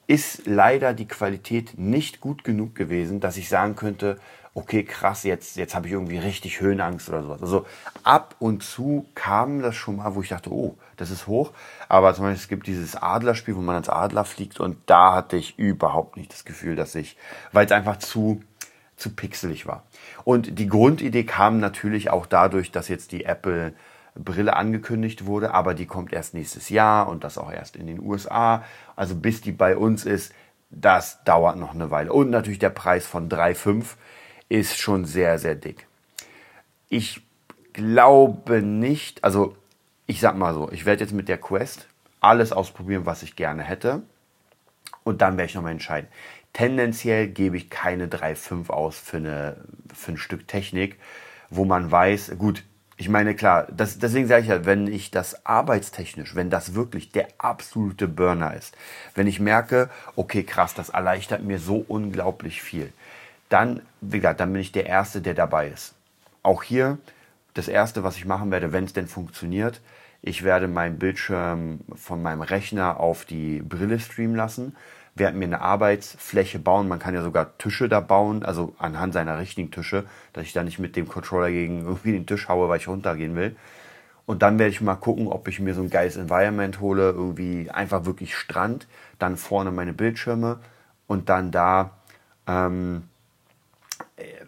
ist 0.08 0.46
leider 0.46 0.94
die 0.94 1.06
Qualität 1.06 1.78
nicht 1.78 2.20
gut 2.20 2.42
genug 2.42 2.74
gewesen, 2.74 3.20
dass 3.20 3.36
ich 3.36 3.48
sagen 3.48 3.76
könnte, 3.76 4.18
okay, 4.52 4.82
krass, 4.84 5.22
jetzt, 5.22 5.56
jetzt 5.56 5.74
habe 5.74 5.86
ich 5.86 5.92
irgendwie 5.92 6.18
richtig 6.18 6.60
Höhenangst 6.60 7.08
oder 7.08 7.22
sowas. 7.22 7.40
Also 7.40 7.66
ab 8.02 8.34
und 8.40 8.64
zu 8.64 9.06
kam 9.14 9.62
das 9.62 9.76
schon 9.76 9.96
mal, 9.96 10.14
wo 10.14 10.20
ich 10.20 10.28
dachte, 10.28 10.52
oh, 10.52 10.76
das 10.96 11.10
ist 11.10 11.28
hoch. 11.28 11.52
Aber 11.88 12.12
zum 12.14 12.24
Beispiel, 12.24 12.42
es 12.42 12.48
gibt 12.48 12.66
dieses 12.66 12.96
Adlerspiel, 12.96 13.56
wo 13.56 13.60
man 13.60 13.76
als 13.76 13.88
Adler 13.88 14.24
fliegt 14.24 14.60
und 14.60 14.76
da 14.86 15.14
hatte 15.14 15.36
ich 15.36 15.58
überhaupt 15.58 16.16
nicht 16.16 16.32
das 16.32 16.44
Gefühl, 16.44 16.74
dass 16.74 16.96
ich, 16.96 17.16
weil 17.52 17.64
es 17.64 17.72
einfach 17.72 17.98
zu, 17.98 18.42
zu 18.96 19.10
pixelig 19.14 19.66
war. 19.66 19.84
Und 20.24 20.58
die 20.58 20.66
Grundidee 20.66 21.24
kam 21.24 21.60
natürlich 21.60 22.10
auch 22.10 22.26
dadurch, 22.26 22.72
dass 22.72 22.88
jetzt 22.88 23.12
die 23.12 23.24
Apple 23.24 23.72
Brille 24.14 24.56
angekündigt 24.56 25.26
wurde, 25.26 25.54
aber 25.54 25.74
die 25.74 25.86
kommt 25.86 26.12
erst 26.12 26.34
nächstes 26.34 26.68
Jahr 26.68 27.08
und 27.08 27.24
das 27.24 27.38
auch 27.38 27.50
erst 27.50 27.76
in 27.76 27.86
den 27.86 28.00
USA. 28.00 28.64
Also 28.94 29.14
bis 29.14 29.40
die 29.40 29.52
bei 29.52 29.76
uns 29.76 30.04
ist, 30.04 30.34
das 30.70 31.22
dauert 31.24 31.56
noch 31.56 31.74
eine 31.74 31.90
Weile. 31.90 32.12
Und 32.12 32.30
natürlich 32.30 32.58
der 32.58 32.70
Preis 32.70 33.06
von 33.06 33.28
3,5 33.28 33.96
ist 34.48 34.78
schon 34.78 35.04
sehr, 35.04 35.38
sehr 35.38 35.54
dick. 35.54 35.86
Ich 36.88 37.22
glaube 37.72 38.62
nicht, 38.62 39.24
also 39.24 39.56
ich 40.06 40.20
sag 40.20 40.36
mal 40.36 40.52
so, 40.52 40.70
ich 40.70 40.84
werde 40.84 41.02
jetzt 41.02 41.12
mit 41.12 41.28
der 41.28 41.38
Quest 41.38 41.88
alles 42.20 42.52
ausprobieren, 42.52 43.06
was 43.06 43.22
ich 43.22 43.36
gerne 43.36 43.62
hätte. 43.62 44.02
Und 45.04 45.22
dann 45.22 45.36
werde 45.36 45.48
ich 45.48 45.54
nochmal 45.54 45.72
entscheiden. 45.72 46.08
Tendenziell 46.52 47.28
gebe 47.28 47.56
ich 47.56 47.70
keine 47.70 48.08
3,5 48.08 48.70
aus 48.70 48.98
für, 48.98 49.16
eine, 49.16 49.56
für 49.92 50.12
ein 50.12 50.18
Stück 50.18 50.46
Technik, 50.46 50.98
wo 51.48 51.64
man 51.64 51.90
weiß, 51.90 52.34
gut, 52.38 52.62
ich 53.02 53.08
meine, 53.08 53.34
klar, 53.34 53.66
das, 53.76 53.98
deswegen 53.98 54.28
sage 54.28 54.42
ich 54.42 54.48
ja, 54.48 54.64
wenn 54.64 54.86
ich 54.86 55.10
das 55.10 55.44
arbeitstechnisch, 55.44 56.36
wenn 56.36 56.50
das 56.50 56.76
wirklich 56.76 57.10
der 57.10 57.26
absolute 57.36 58.06
Burner 58.06 58.54
ist, 58.54 58.76
wenn 59.16 59.26
ich 59.26 59.40
merke, 59.40 59.90
okay, 60.14 60.44
krass, 60.44 60.72
das 60.72 60.90
erleichtert 60.90 61.42
mir 61.42 61.58
so 61.58 61.84
unglaublich 61.88 62.62
viel, 62.62 62.92
dann, 63.48 63.82
wie 64.00 64.18
gesagt, 64.18 64.38
dann 64.38 64.52
bin 64.52 64.62
ich 64.62 64.70
der 64.70 64.86
Erste, 64.86 65.20
der 65.20 65.34
dabei 65.34 65.66
ist. 65.66 65.94
Auch 66.44 66.62
hier, 66.62 66.96
das 67.54 67.66
Erste, 67.66 68.04
was 68.04 68.16
ich 68.18 68.24
machen 68.24 68.52
werde, 68.52 68.72
wenn 68.72 68.84
es 68.84 68.92
denn 68.92 69.08
funktioniert, 69.08 69.80
ich 70.22 70.44
werde 70.44 70.68
meinen 70.68 71.00
Bildschirm 71.00 71.80
von 71.96 72.22
meinem 72.22 72.42
Rechner 72.42 73.00
auf 73.00 73.24
die 73.24 73.62
Brille 73.62 73.98
streamen 73.98 74.36
lassen 74.36 74.76
werde 75.14 75.36
mir 75.36 75.44
eine 75.44 75.60
Arbeitsfläche 75.60 76.58
bauen. 76.58 76.88
Man 76.88 76.98
kann 76.98 77.14
ja 77.14 77.22
sogar 77.22 77.58
Tische 77.58 77.88
da 77.88 78.00
bauen, 78.00 78.44
also 78.44 78.74
anhand 78.78 79.12
seiner 79.12 79.38
richtigen 79.38 79.70
Tische, 79.70 80.04
dass 80.32 80.44
ich 80.44 80.52
da 80.52 80.62
nicht 80.62 80.78
mit 80.78 80.96
dem 80.96 81.08
Controller 81.08 81.50
gegen 81.50 81.82
irgendwie 81.82 82.12
den 82.12 82.26
Tisch 82.26 82.48
haue, 82.48 82.68
weil 82.68 82.78
ich 82.78 82.88
runtergehen 82.88 83.36
will. 83.36 83.56
Und 84.24 84.42
dann 84.42 84.58
werde 84.58 84.70
ich 84.70 84.80
mal 84.80 84.94
gucken, 84.94 85.26
ob 85.26 85.48
ich 85.48 85.60
mir 85.60 85.74
so 85.74 85.82
ein 85.82 85.90
geiles 85.90 86.16
Environment 86.16 86.80
hole, 86.80 87.10
irgendwie 87.10 87.70
einfach 87.70 88.04
wirklich 88.04 88.34
Strand, 88.36 88.86
dann 89.18 89.36
vorne 89.36 89.70
meine 89.70 89.92
Bildschirme 89.92 90.60
und 91.06 91.28
dann 91.28 91.50
da, 91.50 91.90
ähm, 92.46 93.02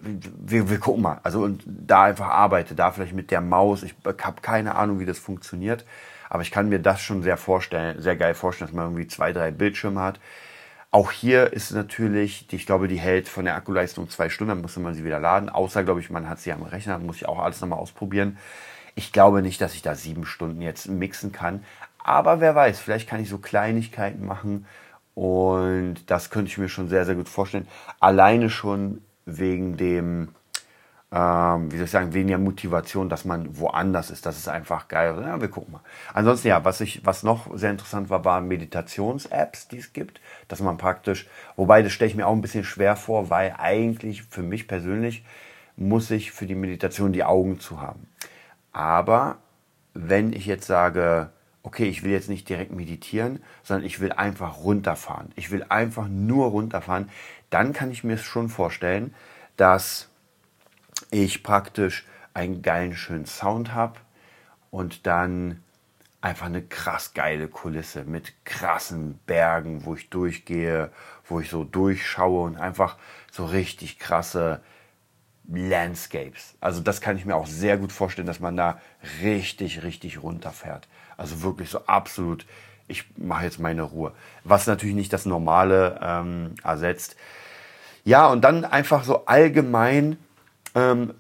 wir, 0.01 0.71
wir 0.71 0.79
gucken 0.79 1.03
mal, 1.03 1.21
also 1.25 1.43
und 1.43 1.63
da 1.67 2.05
einfach 2.05 2.29
arbeite, 2.29 2.75
da 2.75 2.93
vielleicht 2.93 3.15
mit 3.15 3.31
der 3.31 3.41
Maus. 3.41 3.83
Ich 3.83 3.95
habe 4.05 4.41
keine 4.41 4.77
Ahnung, 4.77 5.01
wie 5.01 5.07
das 5.07 5.19
funktioniert, 5.19 5.85
aber 6.31 6.43
ich 6.43 6.51
kann 6.51 6.69
mir 6.69 6.79
das 6.79 7.03
schon 7.03 7.23
sehr 7.23 7.37
vorstellen, 7.37 8.01
sehr 8.01 8.17
geil 8.17 8.35
vorstellen, 8.35 8.69
dass 8.69 8.77
man 8.77 8.87
irgendwie 8.87 9.09
zwei, 9.09 9.33
drei 9.33 9.51
Bildschirme 9.51 10.01
hat. 10.01 10.21
Auch 10.95 11.11
hier 11.11 11.53
ist 11.53 11.73
natürlich, 11.73 12.47
ich 12.53 12.67
glaube, 12.67 12.87
die 12.87 13.01
hält 13.01 13.29
von 13.29 13.45
der 13.45 13.57
Akkuleistung 13.57 14.09
zwei 14.09 14.29
Stunden, 14.29 14.51
dann 14.51 14.61
muss 14.61 14.77
man 14.77 14.95
sie 14.95 15.05
wieder 15.05 15.19
laden. 15.19 15.49
Außer, 15.49 15.83
glaube 15.83 15.99
ich, 15.99 16.09
man 16.09 16.29
hat 16.29 16.39
sie 16.39 16.53
am 16.53 16.63
Rechner, 16.63 17.01
muss 17.01 17.17
ich 17.17 17.27
auch 17.27 17.41
alles 17.41 17.61
nochmal 17.61 17.81
ausprobieren. 17.81 18.39
Ich 18.95 19.11
glaube 19.11 19.43
nicht, 19.43 19.61
dass 19.61 19.75
ich 19.75 19.83
da 19.83 19.97
sieben 19.97 20.25
Stunden 20.25 20.63
jetzt 20.63 20.89
mixen 20.89 21.33
kann. 21.33 21.65
Aber 21.99 22.39
wer 22.39 22.55
weiß, 22.55 22.79
vielleicht 22.79 23.09
kann 23.09 23.21
ich 23.21 23.29
so 23.29 23.39
Kleinigkeiten 23.39 24.25
machen. 24.25 24.67
Und 25.17 25.97
das 26.07 26.31
könnte 26.31 26.53
ich 26.53 26.59
mir 26.59 26.69
schon 26.69 26.89
sehr, 26.89 27.05
sehr 27.05 27.17
gut 27.17 27.29
vorstellen. 27.29 27.67
Alleine 27.99 28.49
schon 28.49 29.03
wegen 29.27 29.77
dem, 29.77 30.29
ähm, 31.15 31.71
wie 31.71 31.77
soll 31.77 31.85
ich 31.85 31.91
sagen, 31.93 32.13
weniger 32.13 32.39
Motivation, 32.39 33.09
dass 33.09 33.25
man 33.25 33.57
woanders 33.57 34.11
ist. 34.11 34.27
Das 34.27 34.37
ist 34.37 34.49
einfach 34.49 34.89
geil. 34.89 35.17
Ja, 35.25 35.41
wir 35.41 35.49
gucken 35.49 35.75
mal. 35.75 35.81
Ansonsten, 36.13 36.49
ja, 36.49 36.65
was, 36.65 36.81
ich, 36.81 37.07
was 37.07 37.23
noch 37.23 37.57
sehr 37.57 37.71
interessant 37.71 38.11
war, 38.11 38.25
waren 38.25 38.49
Meditations-Apps, 38.49 39.69
die 39.69 39.79
es 39.79 39.93
gibt. 39.93 40.21
Dass 40.49 40.61
man 40.61 40.77
praktisch, 40.77 41.29
wobei 41.55 41.83
das 41.83 41.93
stelle 41.93 42.11
ich 42.11 42.17
mir 42.17 42.27
auch 42.27 42.33
ein 42.33 42.41
bisschen 42.41 42.65
schwer 42.65 42.97
vor, 42.97 43.31
weil 43.31 43.55
eigentlich 43.59 44.25
für 44.25 44.43
mich 44.43 44.67
persönlich 44.67 45.25
muss 45.77 46.11
ich 46.11 46.33
für 46.33 46.47
die 46.47 46.57
Meditation 46.57 47.13
die 47.13 47.23
Augen 47.23 47.61
zu 47.61 47.81
haben. 47.81 48.09
Aber 48.73 49.39
wenn 49.93 50.33
ich 50.33 50.47
jetzt 50.47 50.67
sage, 50.67 51.31
okay, 51.63 51.85
ich 51.85 52.03
will 52.03 52.11
jetzt 52.11 52.29
nicht 52.29 52.49
direkt 52.49 52.73
meditieren, 52.73 53.41
sondern 53.63 53.87
ich 53.87 54.01
will 54.01 54.11
einfach 54.11 54.59
runterfahren. 54.65 55.31
Ich 55.37 55.53
will 55.53 55.65
einfach 55.69 56.09
nur 56.09 56.49
runterfahren. 56.49 57.09
Dann 57.51 57.73
kann 57.73 57.93
ich 57.93 58.03
mir 58.03 58.19
schon 58.19 58.49
vorstellen, 58.49 59.15
dass 59.57 60.09
ich 61.23 61.43
praktisch 61.43 62.05
einen 62.35 62.63
geilen, 62.63 62.97
schönen 62.97 63.27
Sound 63.27 63.73
habe 63.73 64.01
und 64.71 65.07
dann 65.07 65.63
einfach 66.21 66.47
eine 66.47 66.63
krass 66.63 67.15
geile 67.15 67.49
Kulisse 67.49 68.05
mit 68.05 68.33
krassen 68.45 69.19
Bergen, 69.27 69.85
wo 69.85 69.95
ich 69.95 70.11
durchgehe, 70.11 70.91
wo 71.27 71.39
ich 71.39 71.51
so 71.51 71.65
durchschaue 71.65 72.45
und 72.45 72.57
einfach 72.57 72.97
so 73.31 73.45
richtig 73.45 73.99
krasse 73.99 74.61
Landscapes. 75.47 76.55
Also 76.61 76.81
das 76.81 77.01
kann 77.01 77.17
ich 77.17 77.27
mir 77.27 77.37
auch 77.37 77.47
sehr 77.47 77.77
gut 77.77 77.93
vorstellen, 77.93 78.27
dass 78.27 78.41
man 78.41 78.57
da 78.57 78.81
richtig, 79.23 79.83
richtig 79.83 80.23
runterfährt. 80.23 80.89
Also 81.17 81.43
wirklich 81.43 81.69
so 81.71 81.87
absolut, 81.87 82.47
ich 82.89 83.05
mache 83.17 83.45
jetzt 83.45 83.61
meine 83.61 83.83
Ruhe. 83.83 84.13
Was 84.43 84.67
natürlich 84.67 84.97
nicht 84.97 85.13
das 85.13 85.27
Normale 85.27 86.01
ähm, 86.03 86.55
ersetzt. 86.65 87.17
Ja, 88.05 88.27
und 88.29 88.41
dann 88.43 88.65
einfach 88.65 89.05
so 89.05 89.27
allgemein, 89.27 90.17
ähm, 90.75 91.15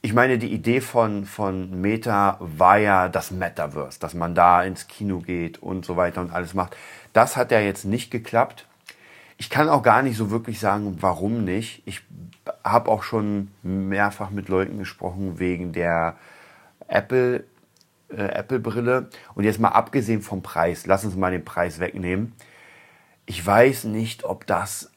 ich 0.00 0.12
meine, 0.12 0.38
die 0.38 0.52
Idee 0.52 0.80
von, 0.80 1.26
von 1.26 1.80
Meta 1.80 2.36
war 2.40 2.78
ja 2.78 3.08
das 3.08 3.30
Metaverse, 3.30 3.98
dass 3.98 4.14
man 4.14 4.34
da 4.34 4.62
ins 4.62 4.86
Kino 4.86 5.18
geht 5.18 5.58
und 5.62 5.84
so 5.84 5.96
weiter 5.96 6.20
und 6.20 6.32
alles 6.32 6.54
macht. 6.54 6.76
Das 7.12 7.36
hat 7.36 7.50
ja 7.50 7.60
jetzt 7.60 7.84
nicht 7.84 8.10
geklappt. 8.10 8.66
Ich 9.38 9.50
kann 9.50 9.68
auch 9.68 9.82
gar 9.82 10.02
nicht 10.02 10.16
so 10.16 10.30
wirklich 10.30 10.60
sagen, 10.60 10.98
warum 11.00 11.44
nicht. 11.44 11.82
Ich 11.84 12.02
habe 12.64 12.90
auch 12.90 13.02
schon 13.02 13.50
mehrfach 13.62 14.30
mit 14.30 14.48
Leuten 14.48 14.78
gesprochen 14.78 15.38
wegen 15.38 15.72
der 15.72 16.16
Apple 16.86 17.44
äh, 18.08 18.22
Apple-Brille. 18.22 19.08
Und 19.34 19.44
jetzt 19.44 19.60
mal 19.60 19.68
abgesehen 19.68 20.22
vom 20.22 20.42
Preis, 20.42 20.86
lass 20.86 21.04
uns 21.04 21.16
mal 21.16 21.30
den 21.30 21.44
Preis 21.44 21.78
wegnehmen. 21.80 22.32
Ich 23.26 23.44
weiß 23.44 23.84
nicht, 23.84 24.24
ob 24.24 24.46
das 24.46 24.90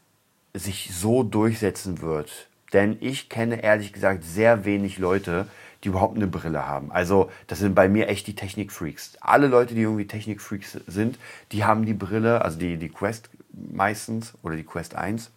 sich 0.53 0.91
so 0.93 1.23
durchsetzen 1.23 2.01
wird. 2.01 2.49
Denn 2.73 2.97
ich 2.99 3.29
kenne 3.29 3.63
ehrlich 3.63 3.93
gesagt 3.93 4.23
sehr 4.23 4.65
wenig 4.65 4.97
Leute, 4.97 5.47
die 5.83 5.89
überhaupt 5.89 6.15
eine 6.15 6.27
Brille 6.27 6.67
haben. 6.67 6.91
Also 6.91 7.31
das 7.47 7.59
sind 7.59 7.75
bei 7.75 7.89
mir 7.89 8.07
echt 8.07 8.27
die 8.27 8.35
Technikfreaks. 8.35 9.17
Alle 9.19 9.47
Leute, 9.47 9.73
die 9.73 9.81
irgendwie 9.81 10.07
Technikfreaks 10.07 10.79
sind, 10.87 11.17
die 11.51 11.63
haben 11.63 11.85
die 11.85 11.93
Brille, 11.93 12.43
also 12.43 12.59
die, 12.59 12.77
die 12.77 12.89
Quest 12.89 13.29
meistens 13.51 14.33
oder 14.43 14.55
die 14.55 14.63
Quest 14.63 14.95
1. 14.95 15.31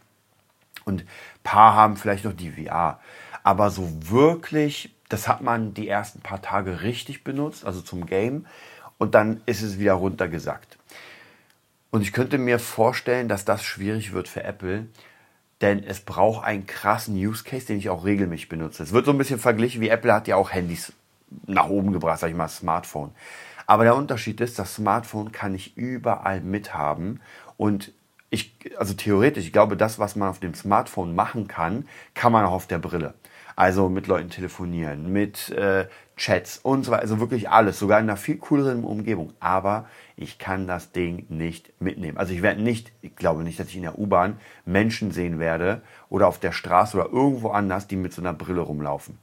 Und 0.84 1.04
paar 1.42 1.74
haben 1.74 1.96
vielleicht 1.96 2.24
noch 2.24 2.34
die 2.34 2.52
VR. 2.52 3.00
Aber 3.42 3.70
so 3.70 3.88
wirklich 4.00 4.94
das 5.08 5.28
hat 5.28 5.42
man 5.42 5.74
die 5.74 5.88
ersten 5.88 6.20
paar 6.20 6.42
Tage 6.42 6.82
richtig 6.82 7.24
benutzt, 7.24 7.64
also 7.64 7.80
zum 7.80 8.06
Game. 8.06 8.46
Und 8.98 9.14
dann 9.14 9.42
ist 9.46 9.62
es 9.62 9.78
wieder 9.78 9.94
runtergesackt. 9.94 10.78
Und 11.90 12.02
ich 12.02 12.12
könnte 12.12 12.38
mir 12.38 12.58
vorstellen, 12.58 13.28
dass 13.28 13.44
das 13.44 13.62
schwierig 13.62 14.12
wird 14.12 14.28
für 14.28 14.42
Apple, 14.42 14.86
denn 15.64 15.82
es 15.82 16.00
braucht 16.00 16.44
einen 16.44 16.66
krassen 16.66 17.16
Use 17.16 17.42
Case, 17.42 17.64
den 17.64 17.78
ich 17.78 17.88
auch 17.88 18.04
regelmäßig 18.04 18.50
benutze. 18.50 18.82
Es 18.82 18.92
wird 18.92 19.06
so 19.06 19.12
ein 19.12 19.18
bisschen 19.18 19.38
verglichen, 19.38 19.80
wie 19.80 19.88
Apple 19.88 20.12
hat 20.12 20.28
ja 20.28 20.36
auch 20.36 20.52
Handys 20.52 20.92
nach 21.46 21.70
oben 21.70 21.94
gebracht, 21.94 22.20
sag 22.20 22.28
ich 22.28 22.36
mal, 22.36 22.48
Smartphone. 22.48 23.12
Aber 23.66 23.84
der 23.84 23.96
Unterschied 23.96 24.42
ist, 24.42 24.58
das 24.58 24.74
Smartphone 24.74 25.32
kann 25.32 25.54
ich 25.54 25.74
überall 25.74 26.42
mithaben 26.42 27.22
und 27.56 27.92
ich, 28.28 28.54
also 28.76 28.92
theoretisch, 28.92 29.46
ich 29.46 29.52
glaube, 29.54 29.78
das, 29.78 29.98
was 29.98 30.16
man 30.16 30.28
auf 30.28 30.38
dem 30.38 30.54
Smartphone 30.54 31.14
machen 31.14 31.48
kann, 31.48 31.88
kann 32.12 32.30
man 32.30 32.44
auch 32.44 32.52
auf 32.52 32.66
der 32.66 32.78
Brille. 32.78 33.14
Also 33.56 33.88
mit 33.88 34.06
Leuten 34.06 34.30
telefonieren, 34.30 35.12
mit 35.12 35.50
äh, 35.50 35.86
Chats 36.16 36.58
und 36.58 36.84
so 36.84 36.92
weiter. 36.92 37.02
Also 37.02 37.20
wirklich 37.20 37.48
alles, 37.50 37.78
sogar 37.78 37.98
in 38.00 38.08
einer 38.08 38.16
viel 38.16 38.36
cooleren 38.36 38.84
Umgebung. 38.84 39.32
Aber 39.40 39.86
ich 40.16 40.38
kann 40.38 40.66
das 40.66 40.92
Ding 40.92 41.26
nicht 41.28 41.72
mitnehmen. 41.80 42.18
Also 42.18 42.32
ich 42.32 42.42
werde 42.42 42.62
nicht, 42.62 42.92
ich 43.00 43.16
glaube 43.16 43.42
nicht, 43.42 43.58
dass 43.58 43.68
ich 43.68 43.76
in 43.76 43.82
der 43.82 43.98
U-Bahn 43.98 44.38
Menschen 44.64 45.10
sehen 45.10 45.38
werde 45.38 45.82
oder 46.08 46.28
auf 46.28 46.38
der 46.38 46.52
Straße 46.52 46.96
oder 46.96 47.10
irgendwo 47.10 47.50
anders, 47.50 47.86
die 47.86 47.96
mit 47.96 48.12
so 48.12 48.22
einer 48.22 48.32
Brille 48.32 48.60
rumlaufen. 48.60 49.18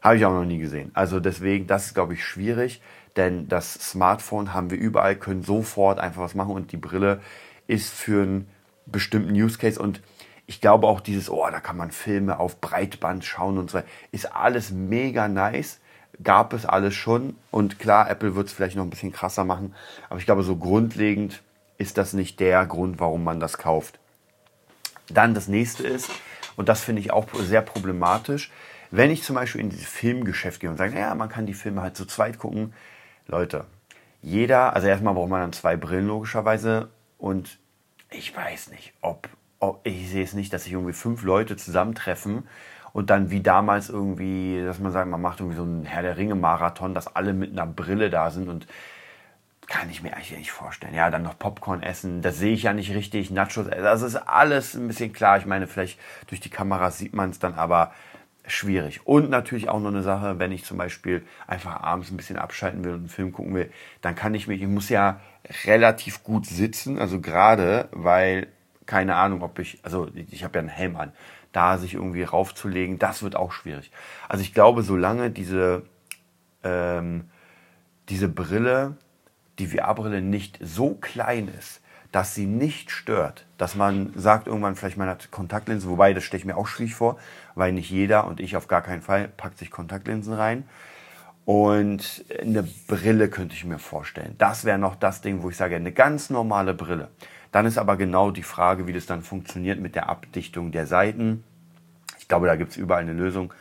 Habe 0.00 0.16
ich 0.16 0.26
auch 0.26 0.32
noch 0.32 0.44
nie 0.44 0.58
gesehen. 0.58 0.90
Also 0.94 1.18
deswegen, 1.18 1.66
das 1.66 1.86
ist, 1.86 1.94
glaube 1.94 2.14
ich, 2.14 2.24
schwierig, 2.24 2.82
denn 3.16 3.48
das 3.48 3.74
Smartphone 3.74 4.52
haben 4.52 4.70
wir 4.70 4.78
überall, 4.78 5.16
können 5.16 5.42
sofort 5.42 5.98
einfach 5.98 6.22
was 6.22 6.34
machen 6.34 6.54
und 6.54 6.72
die 6.72 6.76
Brille 6.76 7.20
ist 7.66 7.92
für 7.92 8.22
einen 8.22 8.48
bestimmten 8.86 9.32
Use 9.32 9.56
Case 9.56 9.80
und 9.80 10.02
ich 10.46 10.60
glaube 10.60 10.86
auch 10.86 11.00
dieses, 11.00 11.30
oh, 11.30 11.46
da 11.50 11.60
kann 11.60 11.76
man 11.76 11.90
Filme 11.90 12.38
auf 12.38 12.60
Breitband 12.60 13.24
schauen 13.24 13.58
und 13.58 13.70
so, 13.70 13.82
ist 14.12 14.34
alles 14.34 14.70
mega 14.70 15.28
nice. 15.28 15.80
Gab 16.22 16.52
es 16.52 16.64
alles 16.64 16.94
schon. 16.94 17.36
Und 17.50 17.78
klar, 17.78 18.08
Apple 18.08 18.36
wird 18.36 18.46
es 18.46 18.52
vielleicht 18.52 18.76
noch 18.76 18.84
ein 18.84 18.90
bisschen 18.90 19.12
krasser 19.12 19.44
machen. 19.44 19.74
Aber 20.08 20.18
ich 20.18 20.26
glaube, 20.26 20.44
so 20.44 20.56
grundlegend 20.56 21.42
ist 21.76 21.98
das 21.98 22.12
nicht 22.12 22.38
der 22.40 22.66
Grund, 22.66 23.00
warum 23.00 23.24
man 23.24 23.40
das 23.40 23.58
kauft. 23.58 23.98
Dann 25.08 25.34
das 25.34 25.48
nächste 25.48 25.82
ist, 25.82 26.10
und 26.56 26.68
das 26.68 26.82
finde 26.82 27.00
ich 27.00 27.12
auch 27.12 27.26
sehr 27.34 27.62
problematisch, 27.62 28.52
wenn 28.90 29.10
ich 29.10 29.24
zum 29.24 29.34
Beispiel 29.34 29.60
in 29.60 29.70
dieses 29.70 29.86
Filmgeschäft 29.86 30.60
gehe 30.60 30.70
und 30.70 30.76
sage, 30.76 30.94
naja, 30.94 31.14
man 31.16 31.28
kann 31.28 31.46
die 31.46 31.54
Filme 31.54 31.82
halt 31.82 31.96
zu 31.96 32.06
zweit 32.06 32.38
gucken. 32.38 32.74
Leute, 33.26 33.66
jeder, 34.22 34.74
also 34.74 34.86
erstmal 34.86 35.14
braucht 35.14 35.30
man 35.30 35.40
dann 35.40 35.52
zwei 35.52 35.76
Brillen 35.76 36.06
logischerweise 36.06 36.90
und 37.18 37.58
ich 38.10 38.34
weiß 38.36 38.70
nicht, 38.70 38.92
ob 39.00 39.28
ich 39.84 40.10
sehe 40.10 40.24
es 40.24 40.34
nicht, 40.34 40.52
dass 40.52 40.64
sich 40.64 40.72
irgendwie 40.72 40.92
fünf 40.92 41.22
Leute 41.22 41.56
zusammentreffen 41.56 42.44
und 42.92 43.10
dann 43.10 43.30
wie 43.30 43.40
damals 43.40 43.88
irgendwie, 43.90 44.62
dass 44.64 44.78
man 44.78 44.92
sagt, 44.92 45.10
man 45.10 45.20
macht 45.20 45.40
irgendwie 45.40 45.56
so 45.56 45.64
einen 45.64 45.84
Herr 45.84 46.02
der 46.02 46.16
Ringe-Marathon, 46.16 46.94
dass 46.94 47.14
alle 47.14 47.32
mit 47.32 47.52
einer 47.52 47.66
Brille 47.66 48.10
da 48.10 48.30
sind 48.30 48.48
und 48.48 48.66
kann 49.66 49.90
ich 49.90 50.02
mir 50.02 50.14
eigentlich 50.14 50.36
nicht 50.36 50.52
vorstellen. 50.52 50.94
Ja, 50.94 51.10
dann 51.10 51.22
noch 51.22 51.38
Popcorn 51.38 51.82
essen, 51.82 52.22
das 52.22 52.38
sehe 52.38 52.52
ich 52.52 52.64
ja 52.64 52.72
nicht 52.72 52.94
richtig, 52.94 53.30
Nachos, 53.30 53.68
also 53.68 54.06
ist 54.06 54.16
alles 54.16 54.74
ein 54.74 54.86
bisschen 54.86 55.12
klar. 55.12 55.38
Ich 55.38 55.46
meine, 55.46 55.66
vielleicht 55.66 55.98
durch 56.28 56.40
die 56.40 56.50
Kamera 56.50 56.90
sieht 56.90 57.14
man 57.14 57.30
es 57.30 57.38
dann, 57.38 57.54
aber 57.54 57.92
schwierig. 58.46 59.06
Und 59.06 59.30
natürlich 59.30 59.68
auch 59.68 59.80
noch 59.80 59.88
eine 59.88 60.02
Sache, 60.02 60.38
wenn 60.38 60.52
ich 60.52 60.64
zum 60.64 60.76
Beispiel 60.76 61.24
einfach 61.46 61.82
abends 61.82 62.10
ein 62.10 62.16
bisschen 62.16 62.36
abschalten 62.36 62.84
will 62.84 62.92
und 62.92 62.98
einen 62.98 63.08
Film 63.08 63.32
gucken 63.32 63.54
will, 63.54 63.70
dann 64.02 64.14
kann 64.14 64.34
ich 64.34 64.46
mich, 64.46 64.60
ich 64.60 64.68
muss 64.68 64.88
ja 64.88 65.20
relativ 65.64 66.22
gut 66.22 66.46
sitzen, 66.46 66.98
also 66.98 67.20
gerade, 67.20 67.88
weil 67.92 68.48
keine 68.86 69.16
Ahnung, 69.16 69.42
ob 69.42 69.58
ich, 69.58 69.78
also 69.82 70.08
ich 70.14 70.44
habe 70.44 70.56
ja 70.56 70.60
einen 70.60 70.68
Helm 70.68 70.96
an, 70.96 71.12
da 71.52 71.78
sich 71.78 71.94
irgendwie 71.94 72.24
raufzulegen, 72.24 72.98
das 72.98 73.22
wird 73.22 73.36
auch 73.36 73.52
schwierig. 73.52 73.90
Also 74.28 74.42
ich 74.42 74.54
glaube, 74.54 74.82
solange 74.82 75.30
diese, 75.30 75.82
ähm, 76.62 77.30
diese 78.08 78.28
Brille, 78.28 78.96
die 79.58 79.68
VR-Brille 79.68 80.20
nicht 80.20 80.58
so 80.60 80.94
klein 80.94 81.48
ist, 81.58 81.80
dass 82.14 82.34
sie 82.34 82.46
nicht 82.46 82.90
stört, 82.90 83.44
dass 83.58 83.74
man 83.74 84.12
sagt 84.14 84.46
irgendwann 84.46 84.76
vielleicht 84.76 84.96
man 84.96 85.08
hat 85.08 85.32
Kontaktlinsen, 85.32 85.90
wobei 85.90 86.14
das 86.14 86.22
stelle 86.22 86.38
ich 86.38 86.44
mir 86.44 86.56
auch 86.56 86.68
schwierig 86.68 86.94
vor, 86.94 87.18
weil 87.56 87.72
nicht 87.72 87.90
jeder 87.90 88.26
und 88.26 88.38
ich 88.38 88.56
auf 88.56 88.68
gar 88.68 88.82
keinen 88.82 89.02
Fall 89.02 89.28
packt 89.28 89.58
sich 89.58 89.70
Kontaktlinsen 89.70 90.32
rein. 90.32 90.64
Und 91.44 92.24
eine 92.40 92.62
Brille 92.86 93.28
könnte 93.28 93.54
ich 93.54 93.64
mir 93.64 93.78
vorstellen. 93.78 94.34
Das 94.38 94.64
wäre 94.64 94.78
noch 94.78 94.94
das 94.94 95.20
Ding, 95.20 95.42
wo 95.42 95.50
ich 95.50 95.56
sage, 95.56 95.76
eine 95.76 95.92
ganz 95.92 96.30
normale 96.30 96.72
Brille. 96.72 97.08
Dann 97.54 97.66
ist 97.66 97.78
aber 97.78 97.96
genau 97.96 98.32
die 98.32 98.42
Frage, 98.42 98.88
wie 98.88 98.92
das 98.92 99.06
dann 99.06 99.22
funktioniert 99.22 99.78
mit 99.78 99.94
der 99.94 100.08
Abdichtung 100.08 100.72
der 100.72 100.88
Seiten. 100.88 101.44
Ich 102.18 102.26
glaube, 102.26 102.48
da 102.48 102.56
gibt 102.56 102.72
es 102.72 102.76
überall 102.76 103.02
eine 103.02 103.12
Lösung. 103.12 103.54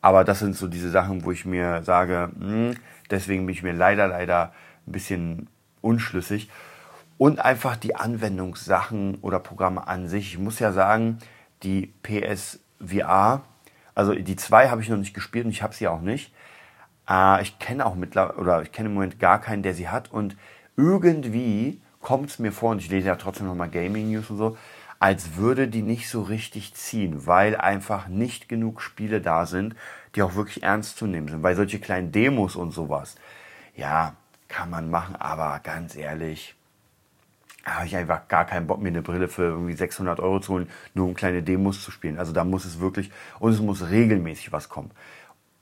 Aber 0.00 0.22
das 0.22 0.38
sind 0.38 0.54
so 0.54 0.68
diese 0.68 0.90
Sachen, 0.90 1.24
wo 1.24 1.32
ich 1.32 1.44
mir 1.44 1.82
sage, 1.82 2.30
mh, 2.38 2.46
hm, 2.46 2.76
deswegen 3.10 3.44
bin 3.44 3.52
ich 3.52 3.64
mir 3.64 3.72
leider, 3.72 4.06
leider 4.06 4.52
ein 4.86 4.92
bisschen 4.92 5.48
unschlüssig. 5.80 6.50
Und 7.18 7.40
einfach 7.40 7.74
die 7.74 7.96
Anwendungssachen 7.96 9.16
oder 9.22 9.40
Programme 9.40 9.88
an 9.88 10.06
sich. 10.06 10.34
Ich 10.34 10.38
muss 10.38 10.60
ja 10.60 10.70
sagen, 10.70 11.18
die 11.64 11.92
PSVR, 12.04 13.42
also 13.96 14.14
die 14.14 14.36
zwei 14.36 14.68
habe 14.68 14.82
ich 14.82 14.88
noch 14.88 14.98
nicht 14.98 15.14
gespielt 15.14 15.46
und 15.46 15.50
ich 15.50 15.64
habe 15.64 15.74
sie 15.74 15.88
auch 15.88 16.00
nicht. 16.00 16.32
Äh, 17.10 17.42
ich 17.42 17.58
kenne 17.58 17.86
auch 17.86 17.96
mittlerweile, 17.96 18.38
oder 18.38 18.62
ich 18.62 18.70
kenne 18.70 18.88
im 18.88 18.94
Moment 18.94 19.18
gar 19.18 19.40
keinen, 19.40 19.64
der 19.64 19.74
sie 19.74 19.88
hat. 19.88 20.12
Und 20.12 20.36
irgendwie 20.76 21.80
kommt 22.02 22.30
es 22.30 22.38
mir 22.38 22.52
vor, 22.52 22.72
und 22.72 22.80
ich 22.80 22.90
lese 22.90 23.08
ja 23.08 23.16
trotzdem 23.16 23.46
nochmal 23.46 23.70
Gaming 23.70 24.10
News 24.10 24.28
und 24.28 24.36
so, 24.36 24.58
als 24.98 25.36
würde 25.36 25.66
die 25.66 25.82
nicht 25.82 26.08
so 26.08 26.22
richtig 26.22 26.74
ziehen, 26.74 27.26
weil 27.26 27.56
einfach 27.56 28.06
nicht 28.06 28.48
genug 28.48 28.80
Spiele 28.80 29.20
da 29.20 29.46
sind, 29.46 29.74
die 30.14 30.22
auch 30.22 30.34
wirklich 30.34 30.62
ernst 30.62 30.96
zu 30.96 31.06
nehmen 31.06 31.28
sind. 31.28 31.42
Weil 31.42 31.56
solche 31.56 31.80
kleinen 31.80 32.12
Demos 32.12 32.54
und 32.54 32.72
sowas, 32.72 33.16
ja, 33.74 34.14
kann 34.48 34.70
man 34.70 34.90
machen, 34.90 35.16
aber 35.16 35.60
ganz 35.64 35.96
ehrlich, 35.96 36.54
habe 37.64 37.86
ich 37.86 37.96
einfach 37.96 38.28
gar 38.28 38.44
keinen 38.44 38.66
Bock, 38.66 38.80
mir 38.80 38.88
eine 38.88 39.02
Brille 39.02 39.28
für 39.28 39.44
irgendwie 39.44 39.74
600 39.74 40.20
Euro 40.20 40.40
zu 40.40 40.52
holen, 40.52 40.68
nur 40.94 41.06
um 41.06 41.14
kleine 41.14 41.42
Demos 41.42 41.82
zu 41.82 41.90
spielen. 41.90 42.18
Also 42.18 42.32
da 42.32 42.44
muss 42.44 42.64
es 42.64 42.78
wirklich, 42.80 43.10
und 43.38 43.52
es 43.52 43.60
muss 43.60 43.88
regelmäßig 43.88 44.52
was 44.52 44.68
kommen. 44.68 44.90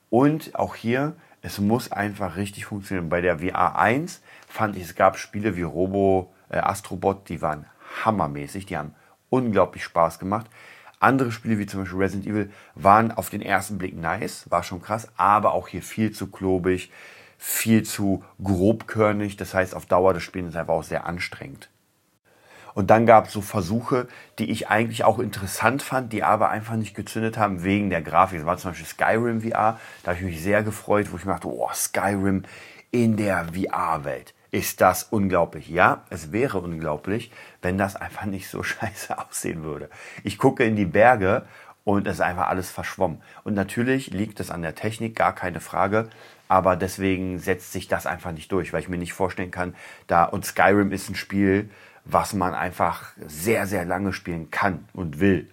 Und 0.08 0.54
auch 0.54 0.74
hier, 0.74 1.14
es 1.42 1.58
muss 1.58 1.90
einfach 1.90 2.36
richtig 2.36 2.66
funktionieren. 2.66 3.08
Bei 3.08 3.20
der 3.20 3.38
VR 3.38 3.78
1 3.78 4.22
fand 4.48 4.76
ich, 4.76 4.82
es 4.82 4.94
gab 4.94 5.18
Spiele 5.18 5.56
wie 5.56 5.62
Robo, 5.62 6.32
äh, 6.50 6.58
Astrobot, 6.58 7.28
die 7.28 7.40
waren 7.40 7.66
hammermäßig, 8.04 8.66
die 8.66 8.76
haben 8.76 8.94
unglaublich 9.30 9.84
Spaß 9.84 10.18
gemacht. 10.18 10.46
Andere 10.98 11.32
Spiele 11.32 11.58
wie 11.58 11.66
zum 11.66 11.80
Beispiel 11.80 11.98
Resident 11.98 12.26
Evil 12.26 12.50
waren 12.74 13.10
auf 13.10 13.30
den 13.30 13.40
ersten 13.40 13.78
Blick 13.78 13.96
nice, 13.96 14.50
war 14.50 14.62
schon 14.62 14.82
krass, 14.82 15.08
aber 15.16 15.54
auch 15.54 15.68
hier 15.68 15.82
viel 15.82 16.12
zu 16.12 16.26
klobig, 16.26 16.92
viel 17.38 17.84
zu 17.84 18.22
grobkörnig. 18.42 19.38
Das 19.38 19.54
heißt, 19.54 19.74
auf 19.74 19.86
Dauer 19.86 20.12
des 20.12 20.22
Spiels 20.22 20.48
ist 20.48 20.56
einfach 20.56 20.74
auch 20.74 20.84
sehr 20.84 21.06
anstrengend. 21.06 21.70
Und 22.80 22.86
dann 22.86 23.04
gab 23.04 23.26
es 23.26 23.34
so 23.34 23.42
Versuche, 23.42 24.08
die 24.38 24.50
ich 24.50 24.68
eigentlich 24.68 25.04
auch 25.04 25.18
interessant 25.18 25.82
fand, 25.82 26.14
die 26.14 26.24
aber 26.24 26.48
einfach 26.48 26.76
nicht 26.76 26.94
gezündet 26.94 27.36
haben 27.36 27.62
wegen 27.62 27.90
der 27.90 28.00
Grafik. 28.00 28.38
Das 28.38 28.46
war 28.46 28.56
zum 28.56 28.70
Beispiel 28.70 28.86
Skyrim 28.86 29.42
VR. 29.42 29.78
Da 30.02 30.12
habe 30.12 30.16
ich 30.16 30.24
mich 30.24 30.42
sehr 30.42 30.62
gefreut, 30.62 31.12
wo 31.12 31.18
ich 31.18 31.26
mir 31.26 31.32
dachte, 31.32 31.48
oh, 31.48 31.68
Skyrim 31.74 32.44
in 32.90 33.18
der 33.18 33.48
VR-Welt 33.52 34.32
ist 34.50 34.80
das 34.80 35.02
unglaublich. 35.02 35.68
Ja, 35.68 36.04
es 36.08 36.32
wäre 36.32 36.56
unglaublich, 36.56 37.30
wenn 37.60 37.76
das 37.76 37.96
einfach 37.96 38.24
nicht 38.24 38.48
so 38.48 38.62
scheiße 38.62 39.18
aussehen 39.18 39.62
würde. 39.62 39.90
Ich 40.24 40.38
gucke 40.38 40.64
in 40.64 40.74
die 40.74 40.86
Berge 40.86 41.44
und 41.84 42.06
es 42.06 42.14
ist 42.14 42.20
einfach 42.22 42.48
alles 42.48 42.70
verschwommen. 42.70 43.20
Und 43.44 43.52
natürlich 43.52 44.10
liegt 44.10 44.40
es 44.40 44.50
an 44.50 44.62
der 44.62 44.74
Technik, 44.74 45.14
gar 45.16 45.34
keine 45.34 45.60
Frage. 45.60 46.08
Aber 46.48 46.76
deswegen 46.76 47.40
setzt 47.40 47.72
sich 47.72 47.88
das 47.88 48.06
einfach 48.06 48.32
nicht 48.32 48.50
durch, 48.50 48.72
weil 48.72 48.80
ich 48.80 48.88
mir 48.88 48.96
nicht 48.96 49.12
vorstellen 49.12 49.50
kann, 49.50 49.74
da 50.06 50.24
und 50.24 50.46
Skyrim 50.46 50.92
ist 50.92 51.10
ein 51.10 51.14
Spiel, 51.14 51.68
was 52.04 52.32
man 52.32 52.54
einfach 52.54 53.12
sehr, 53.26 53.66
sehr 53.66 53.84
lange 53.84 54.12
spielen 54.12 54.50
kann 54.50 54.88
und 54.92 55.20
will. 55.20 55.50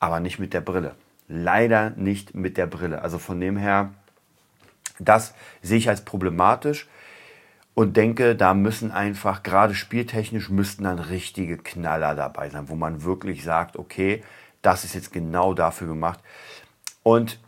Aber 0.00 0.20
nicht 0.20 0.38
mit 0.38 0.52
der 0.52 0.60
Brille. 0.60 0.94
Leider 1.28 1.90
nicht 1.90 2.34
mit 2.34 2.56
der 2.56 2.66
Brille. 2.66 3.02
Also 3.02 3.18
von 3.18 3.40
dem 3.40 3.56
her, 3.56 3.90
das 4.98 5.34
sehe 5.62 5.78
ich 5.78 5.88
als 5.88 6.04
problematisch 6.04 6.88
und 7.74 7.96
denke, 7.96 8.36
da 8.36 8.54
müssen 8.54 8.92
einfach, 8.92 9.42
gerade 9.42 9.74
spieltechnisch, 9.74 10.48
müssten 10.48 10.84
dann 10.84 10.98
richtige 10.98 11.58
Knaller 11.58 12.14
dabei 12.14 12.48
sein, 12.48 12.68
wo 12.68 12.76
man 12.76 13.02
wirklich 13.02 13.42
sagt, 13.42 13.76
okay, 13.76 14.22
das 14.62 14.84
ist 14.84 14.94
jetzt 14.94 15.12
genau 15.12 15.54
dafür 15.54 15.88
gemacht. 15.88 16.20
Und 17.02 17.40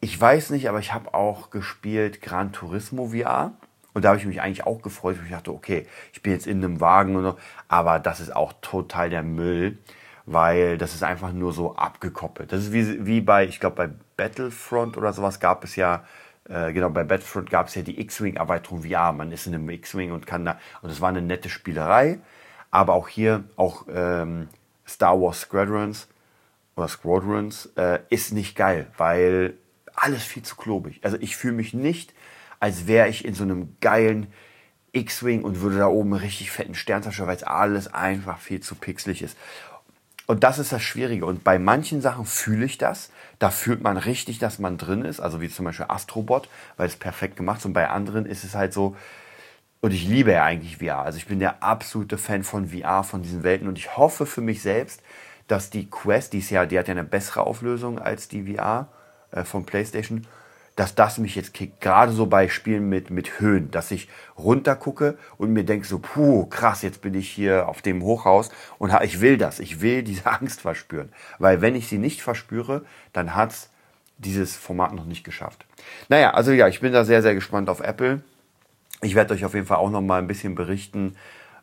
ich 0.00 0.18
weiß 0.18 0.50
nicht, 0.50 0.68
aber 0.68 0.78
ich 0.78 0.92
habe 0.92 1.14
auch 1.14 1.50
gespielt 1.50 2.22
Gran 2.22 2.52
Turismo 2.52 3.08
VR. 3.08 3.52
Und 3.92 4.04
da 4.04 4.10
habe 4.10 4.18
ich 4.18 4.26
mich 4.26 4.40
eigentlich 4.40 4.66
auch 4.66 4.82
gefreut, 4.82 5.18
weil 5.18 5.26
ich 5.26 5.32
dachte, 5.32 5.52
okay, 5.52 5.86
ich 6.12 6.22
bin 6.22 6.32
jetzt 6.32 6.46
in 6.46 6.64
einem 6.64 6.80
Wagen 6.80 7.16
und 7.16 7.24
so, 7.24 7.36
aber 7.68 7.98
das 7.98 8.20
ist 8.20 8.34
auch 8.34 8.52
total 8.60 9.10
der 9.10 9.22
Müll, 9.22 9.78
weil 10.26 10.78
das 10.78 10.94
ist 10.94 11.02
einfach 11.02 11.32
nur 11.32 11.52
so 11.52 11.76
abgekoppelt. 11.76 12.52
Das 12.52 12.60
ist 12.64 12.72
wie, 12.72 13.06
wie 13.06 13.20
bei, 13.20 13.44
ich 13.44 13.60
glaube, 13.60 13.76
bei 13.76 13.90
Battlefront 14.16 14.96
oder 14.96 15.12
sowas 15.12 15.40
gab 15.40 15.64
es 15.64 15.76
ja 15.76 16.04
äh, 16.48 16.72
genau, 16.72 16.90
bei 16.90 17.04
Battlefront 17.04 17.48
gab 17.48 17.68
es 17.68 17.74
ja 17.76 17.82
die 17.82 18.00
X-Wing-Erweiterung 18.00 18.82
VR. 18.82 19.12
Man 19.12 19.30
ist 19.32 19.46
in 19.46 19.54
einem 19.54 19.70
X-Wing 19.70 20.12
und 20.12 20.26
kann 20.26 20.44
da, 20.44 20.58
und 20.82 20.90
es 20.90 21.00
war 21.00 21.08
eine 21.08 21.22
nette 21.22 21.48
Spielerei. 21.48 22.18
Aber 22.70 22.94
auch 22.94 23.08
hier, 23.08 23.44
auch 23.56 23.86
ähm, 23.92 24.48
Star 24.86 25.20
Wars 25.20 25.42
Squadrons 25.42 26.08
oder 26.76 26.88
Squadrons 26.88 27.66
äh, 27.76 28.00
ist 28.10 28.32
nicht 28.32 28.56
geil, 28.56 28.88
weil 28.96 29.54
alles 29.94 30.24
viel 30.24 30.42
zu 30.42 30.56
klobig. 30.56 31.00
Also 31.02 31.16
ich 31.20 31.36
fühle 31.36 31.54
mich 31.54 31.74
nicht, 31.74 32.14
als 32.60 32.86
wäre 32.86 33.08
ich 33.08 33.24
in 33.24 33.34
so 33.34 33.42
einem 33.42 33.76
geilen 33.80 34.28
X-Wing 34.92 35.42
und 35.42 35.60
würde 35.60 35.78
da 35.78 35.86
oben 35.86 36.12
richtig 36.12 36.50
fetten 36.50 36.74
Stern 36.74 37.02
zerstören, 37.02 37.28
weil 37.28 37.36
es 37.36 37.44
alles 37.44 37.92
einfach 37.92 38.38
viel 38.38 38.60
zu 38.60 38.74
pixelig 38.74 39.22
ist. 39.22 39.36
Und 40.26 40.44
das 40.44 40.60
ist 40.60 40.72
das 40.72 40.82
Schwierige. 40.82 41.26
Und 41.26 41.42
bei 41.42 41.58
manchen 41.58 42.00
Sachen 42.00 42.24
fühle 42.24 42.64
ich 42.64 42.78
das. 42.78 43.10
Da 43.40 43.50
fühlt 43.50 43.82
man 43.82 43.96
richtig, 43.96 44.38
dass 44.38 44.60
man 44.60 44.78
drin 44.78 45.04
ist. 45.04 45.18
Also 45.18 45.40
wie 45.40 45.48
zum 45.48 45.64
Beispiel 45.64 45.86
Astrobot, 45.88 46.48
weil 46.76 46.86
es 46.86 46.94
perfekt 46.94 47.36
gemacht 47.36 47.58
ist. 47.58 47.64
Und 47.66 47.72
bei 47.72 47.88
anderen 47.88 48.26
ist 48.26 48.44
es 48.44 48.54
halt 48.54 48.72
so, 48.72 48.96
und 49.80 49.92
ich 49.92 50.06
liebe 50.06 50.32
ja 50.32 50.44
eigentlich 50.44 50.76
VR. 50.76 50.98
Also 50.98 51.18
ich 51.18 51.26
bin 51.26 51.40
der 51.40 51.62
absolute 51.62 52.18
Fan 52.18 52.44
von 52.44 52.68
VR, 52.68 53.02
von 53.02 53.22
diesen 53.22 53.42
Welten. 53.42 53.66
Und 53.66 53.78
ich 53.78 53.96
hoffe 53.96 54.26
für 54.26 54.40
mich 54.40 54.62
selbst, 54.62 55.02
dass 55.48 55.70
die 55.70 55.90
Quest, 55.90 56.32
die, 56.32 56.38
ist 56.38 56.50
ja, 56.50 56.66
die 56.66 56.78
hat 56.78 56.86
ja 56.86 56.92
eine 56.92 57.02
bessere 57.02 57.44
Auflösung 57.44 57.98
als 57.98 58.28
die 58.28 58.54
VR 58.54 58.88
äh, 59.32 59.42
von 59.42 59.64
PlayStation 59.64 60.26
dass 60.76 60.94
das 60.94 61.18
mich 61.18 61.34
jetzt 61.34 61.54
kickt. 61.54 61.80
Gerade 61.80 62.12
so 62.12 62.26
bei 62.26 62.48
Spielen 62.48 62.88
mit, 62.88 63.10
mit 63.10 63.40
Höhen, 63.40 63.70
dass 63.70 63.90
ich 63.90 64.08
runter 64.38 64.76
gucke 64.76 65.18
und 65.36 65.52
mir 65.52 65.64
denke 65.64 65.86
so, 65.86 65.98
puh, 65.98 66.46
krass, 66.46 66.82
jetzt 66.82 67.02
bin 67.02 67.14
ich 67.14 67.28
hier 67.28 67.68
auf 67.68 67.82
dem 67.82 68.02
Hochhaus 68.02 68.50
und 68.78 68.92
ich 69.02 69.20
will 69.20 69.36
das. 69.36 69.58
Ich 69.58 69.80
will 69.80 70.02
diese 70.02 70.26
Angst 70.30 70.60
verspüren. 70.60 71.12
Weil 71.38 71.60
wenn 71.60 71.74
ich 71.74 71.88
sie 71.88 71.98
nicht 71.98 72.22
verspüre, 72.22 72.84
dann 73.12 73.34
hat 73.34 73.50
es 73.50 73.70
dieses 74.18 74.56
Format 74.56 74.94
noch 74.94 75.06
nicht 75.06 75.24
geschafft. 75.24 75.66
Naja, 76.08 76.32
also 76.32 76.52
ja, 76.52 76.68
ich 76.68 76.80
bin 76.80 76.92
da 76.92 77.04
sehr, 77.04 77.22
sehr 77.22 77.34
gespannt 77.34 77.68
auf 77.68 77.80
Apple. 77.80 78.22
Ich 79.02 79.14
werde 79.14 79.32
euch 79.34 79.44
auf 79.44 79.54
jeden 79.54 79.66
Fall 79.66 79.78
auch 79.78 79.90
noch 79.90 80.02
mal 80.02 80.18
ein 80.18 80.26
bisschen 80.26 80.54
berichten, 80.54 81.16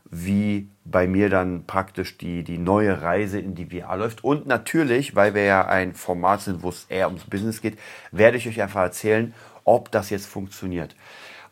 wie 0.09 0.69
bei 0.85 1.07
mir 1.07 1.29
dann 1.29 1.65
praktisch 1.65 2.17
die, 2.17 2.43
die 2.43 2.57
neue 2.57 3.01
Reise 3.01 3.39
in 3.39 3.55
die 3.55 3.65
VR 3.65 3.97
läuft. 3.97 4.23
Und 4.23 4.47
natürlich, 4.47 5.15
weil 5.15 5.33
wir 5.33 5.43
ja 5.43 5.65
ein 5.67 5.93
Format 5.93 6.41
sind, 6.41 6.63
wo 6.63 6.69
es 6.69 6.85
eher 6.89 7.07
ums 7.07 7.25
Business 7.25 7.61
geht, 7.61 7.77
werde 8.11 8.37
ich 8.37 8.47
euch 8.47 8.61
einfach 8.61 8.81
erzählen, 8.81 9.33
ob 9.63 9.91
das 9.91 10.09
jetzt 10.09 10.27
funktioniert. 10.27 10.95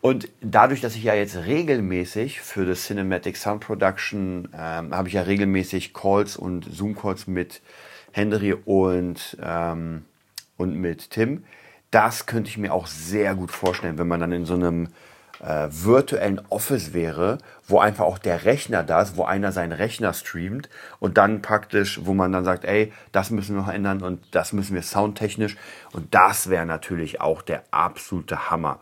Und 0.02 0.30
dadurch, 0.42 0.82
dass 0.82 0.96
ich 0.96 1.04
ja 1.04 1.16
jetzt 1.16 1.36
regelmäßig 1.36 2.40
für 2.40 2.66
das 2.66 2.86
Cinematic 2.86 3.38
Sound 3.38 3.62
Production 3.62 4.50
ähm, 4.54 4.96
habe 4.96 5.08
ich 5.08 5.16
ja 5.16 5.24
regelmäßig 5.24 5.94
Calls 5.94 6.38
und 6.38 6.64
Zoom-Calls 6.72 7.28
mit 7.28 7.62
Henry 8.12 8.54
und, 8.54 9.36
ähm, 9.42 10.06
und 10.58 10.76
mit 10.76 11.10
Tim. 11.10 11.44
Das 11.92 12.28
könnte 12.28 12.50
ich 12.50 12.58
mir 12.58 12.74
auch 12.74 12.88
sehr 12.88 13.36
gut 13.36 13.52
vorstellen, 13.52 13.98
wenn 13.98 14.08
man 14.08 14.20
dann 14.20 14.32
in 14.32 14.46
so 14.46 14.54
einem 14.54 14.90
äh, 15.44 15.68
virtuellen 15.70 16.42
Office 16.50 16.94
wäre, 16.94 17.38
wo 17.68 17.80
einfach 17.80 18.06
auch 18.06 18.18
der 18.18 18.46
Rechner 18.46 18.84
da 18.84 19.02
ist, 19.02 19.18
wo 19.18 19.24
einer 19.24 19.52
seinen 19.52 19.72
Rechner 19.72 20.14
streamt 20.14 20.70
und 21.00 21.18
dann 21.18 21.42
praktisch, 21.42 22.00
wo 22.04 22.14
man 22.14 22.32
dann 22.32 22.46
sagt, 22.46 22.66
ey, 22.66 22.94
das 23.12 23.32
müssen 23.32 23.56
wir 23.56 23.62
noch 23.62 23.72
ändern 23.72 24.02
und 24.02 24.24
das 24.32 24.54
müssen 24.54 24.76
wir 24.76 24.82
soundtechnisch 24.82 25.58
und 25.94 26.14
das 26.14 26.50
wäre 26.50 26.66
natürlich 26.66 27.22
auch 27.22 27.42
der 27.42 27.64
absolute 27.72 28.50
Hammer. 28.50 28.80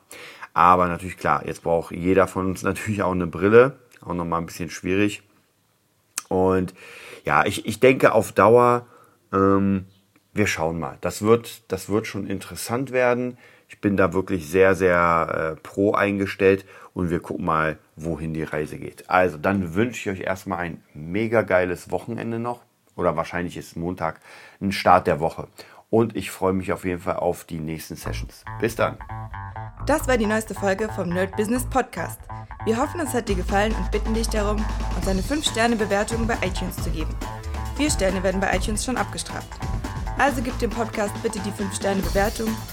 Aber 0.54 0.88
natürlich 0.88 1.18
klar, 1.18 1.46
jetzt 1.46 1.64
braucht 1.64 1.92
jeder 1.92 2.28
von 2.28 2.48
uns 2.48 2.64
natürlich 2.64 3.04
auch 3.04 3.12
eine 3.12 3.28
Brille, 3.28 3.78
auch 4.02 4.14
nochmal 4.14 4.42
ein 4.42 4.46
bisschen 4.46 4.70
schwierig. 4.70 5.24
Und 6.30 6.74
ja, 7.26 7.46
ich, 7.46 7.66
ich 7.66 7.80
denke 7.80 8.14
auf 8.14 8.32
Dauer, 8.32 8.86
ähm, 9.32 9.86
wir 10.34 10.48
schauen 10.48 10.80
mal. 10.80 10.98
Das 11.02 11.22
wird, 11.22 11.72
das 11.72 11.90
wird 11.90 12.08
schon 12.08 12.28
interessant 12.28 12.92
werden. 12.92 13.38
Ich 13.74 13.82
bin 13.82 13.98
da 13.98 14.14
wirklich 14.14 14.48
sehr, 14.48 14.76
sehr 14.76 15.56
äh, 15.58 15.60
pro 15.62 15.94
eingestellt 15.96 16.64
und 16.94 17.10
wir 17.10 17.20
gucken 17.20 17.46
mal, 17.46 17.80
wohin 17.96 18.32
die 18.32 18.44
Reise 18.44 18.78
geht. 18.78 19.10
Also, 19.10 19.38
dann 19.38 19.74
wünsche 19.74 20.12
ich 20.12 20.16
euch 20.16 20.28
erstmal 20.28 20.60
ein 20.60 20.84
mega 20.94 21.42
geiles 21.42 21.90
Wochenende 21.90 22.38
noch. 22.38 22.62
Oder 22.96 23.18
wahrscheinlich 23.18 23.58
ist 23.58 23.76
Montag 23.76 24.22
ein 24.62 24.72
Start 24.72 25.08
der 25.08 25.20
Woche. 25.20 25.48
Und 25.90 26.16
ich 26.16 26.30
freue 26.30 26.54
mich 26.54 26.72
auf 26.72 26.86
jeden 26.86 27.00
Fall 27.00 27.16
auf 27.16 27.46
die 27.46 27.60
nächsten 27.60 27.96
Sessions. 27.96 28.46
Bis 28.60 28.76
dann. 28.76 29.00
Das 29.88 30.08
war 30.08 30.20
die 30.20 30.28
neueste 30.28 30.54
Folge 30.54 30.88
vom 30.90 31.10
Nerd 31.10 31.36
Business 31.36 31.68
Podcast. 31.68 32.20
Wir 32.66 32.78
hoffen, 32.78 33.00
es 33.00 33.16
hat 33.16 33.28
dir 33.28 33.36
gefallen 33.36 33.74
und 33.74 33.90
bitten 33.90 34.14
dich 34.14 34.30
darum, 34.30 34.64
uns 34.96 35.08
eine 35.08 35.22
5-Sterne-Bewertung 35.22 36.28
bei 36.28 36.36
iTunes 36.46 36.76
zu 36.76 36.92
geben. 36.92 37.16
Vier 37.76 37.90
Sterne 37.90 38.22
werden 38.22 38.40
bei 38.40 38.56
iTunes 38.56 38.86
schon 38.86 38.98
abgestraft. 38.98 39.50
Also 40.20 40.44
gib 40.44 40.58
dem 40.60 40.70
Podcast 40.70 41.12
bitte 41.24 41.40
die 41.40 41.50
5-Sterne-Bewertung 41.50 42.48
und 42.48 42.73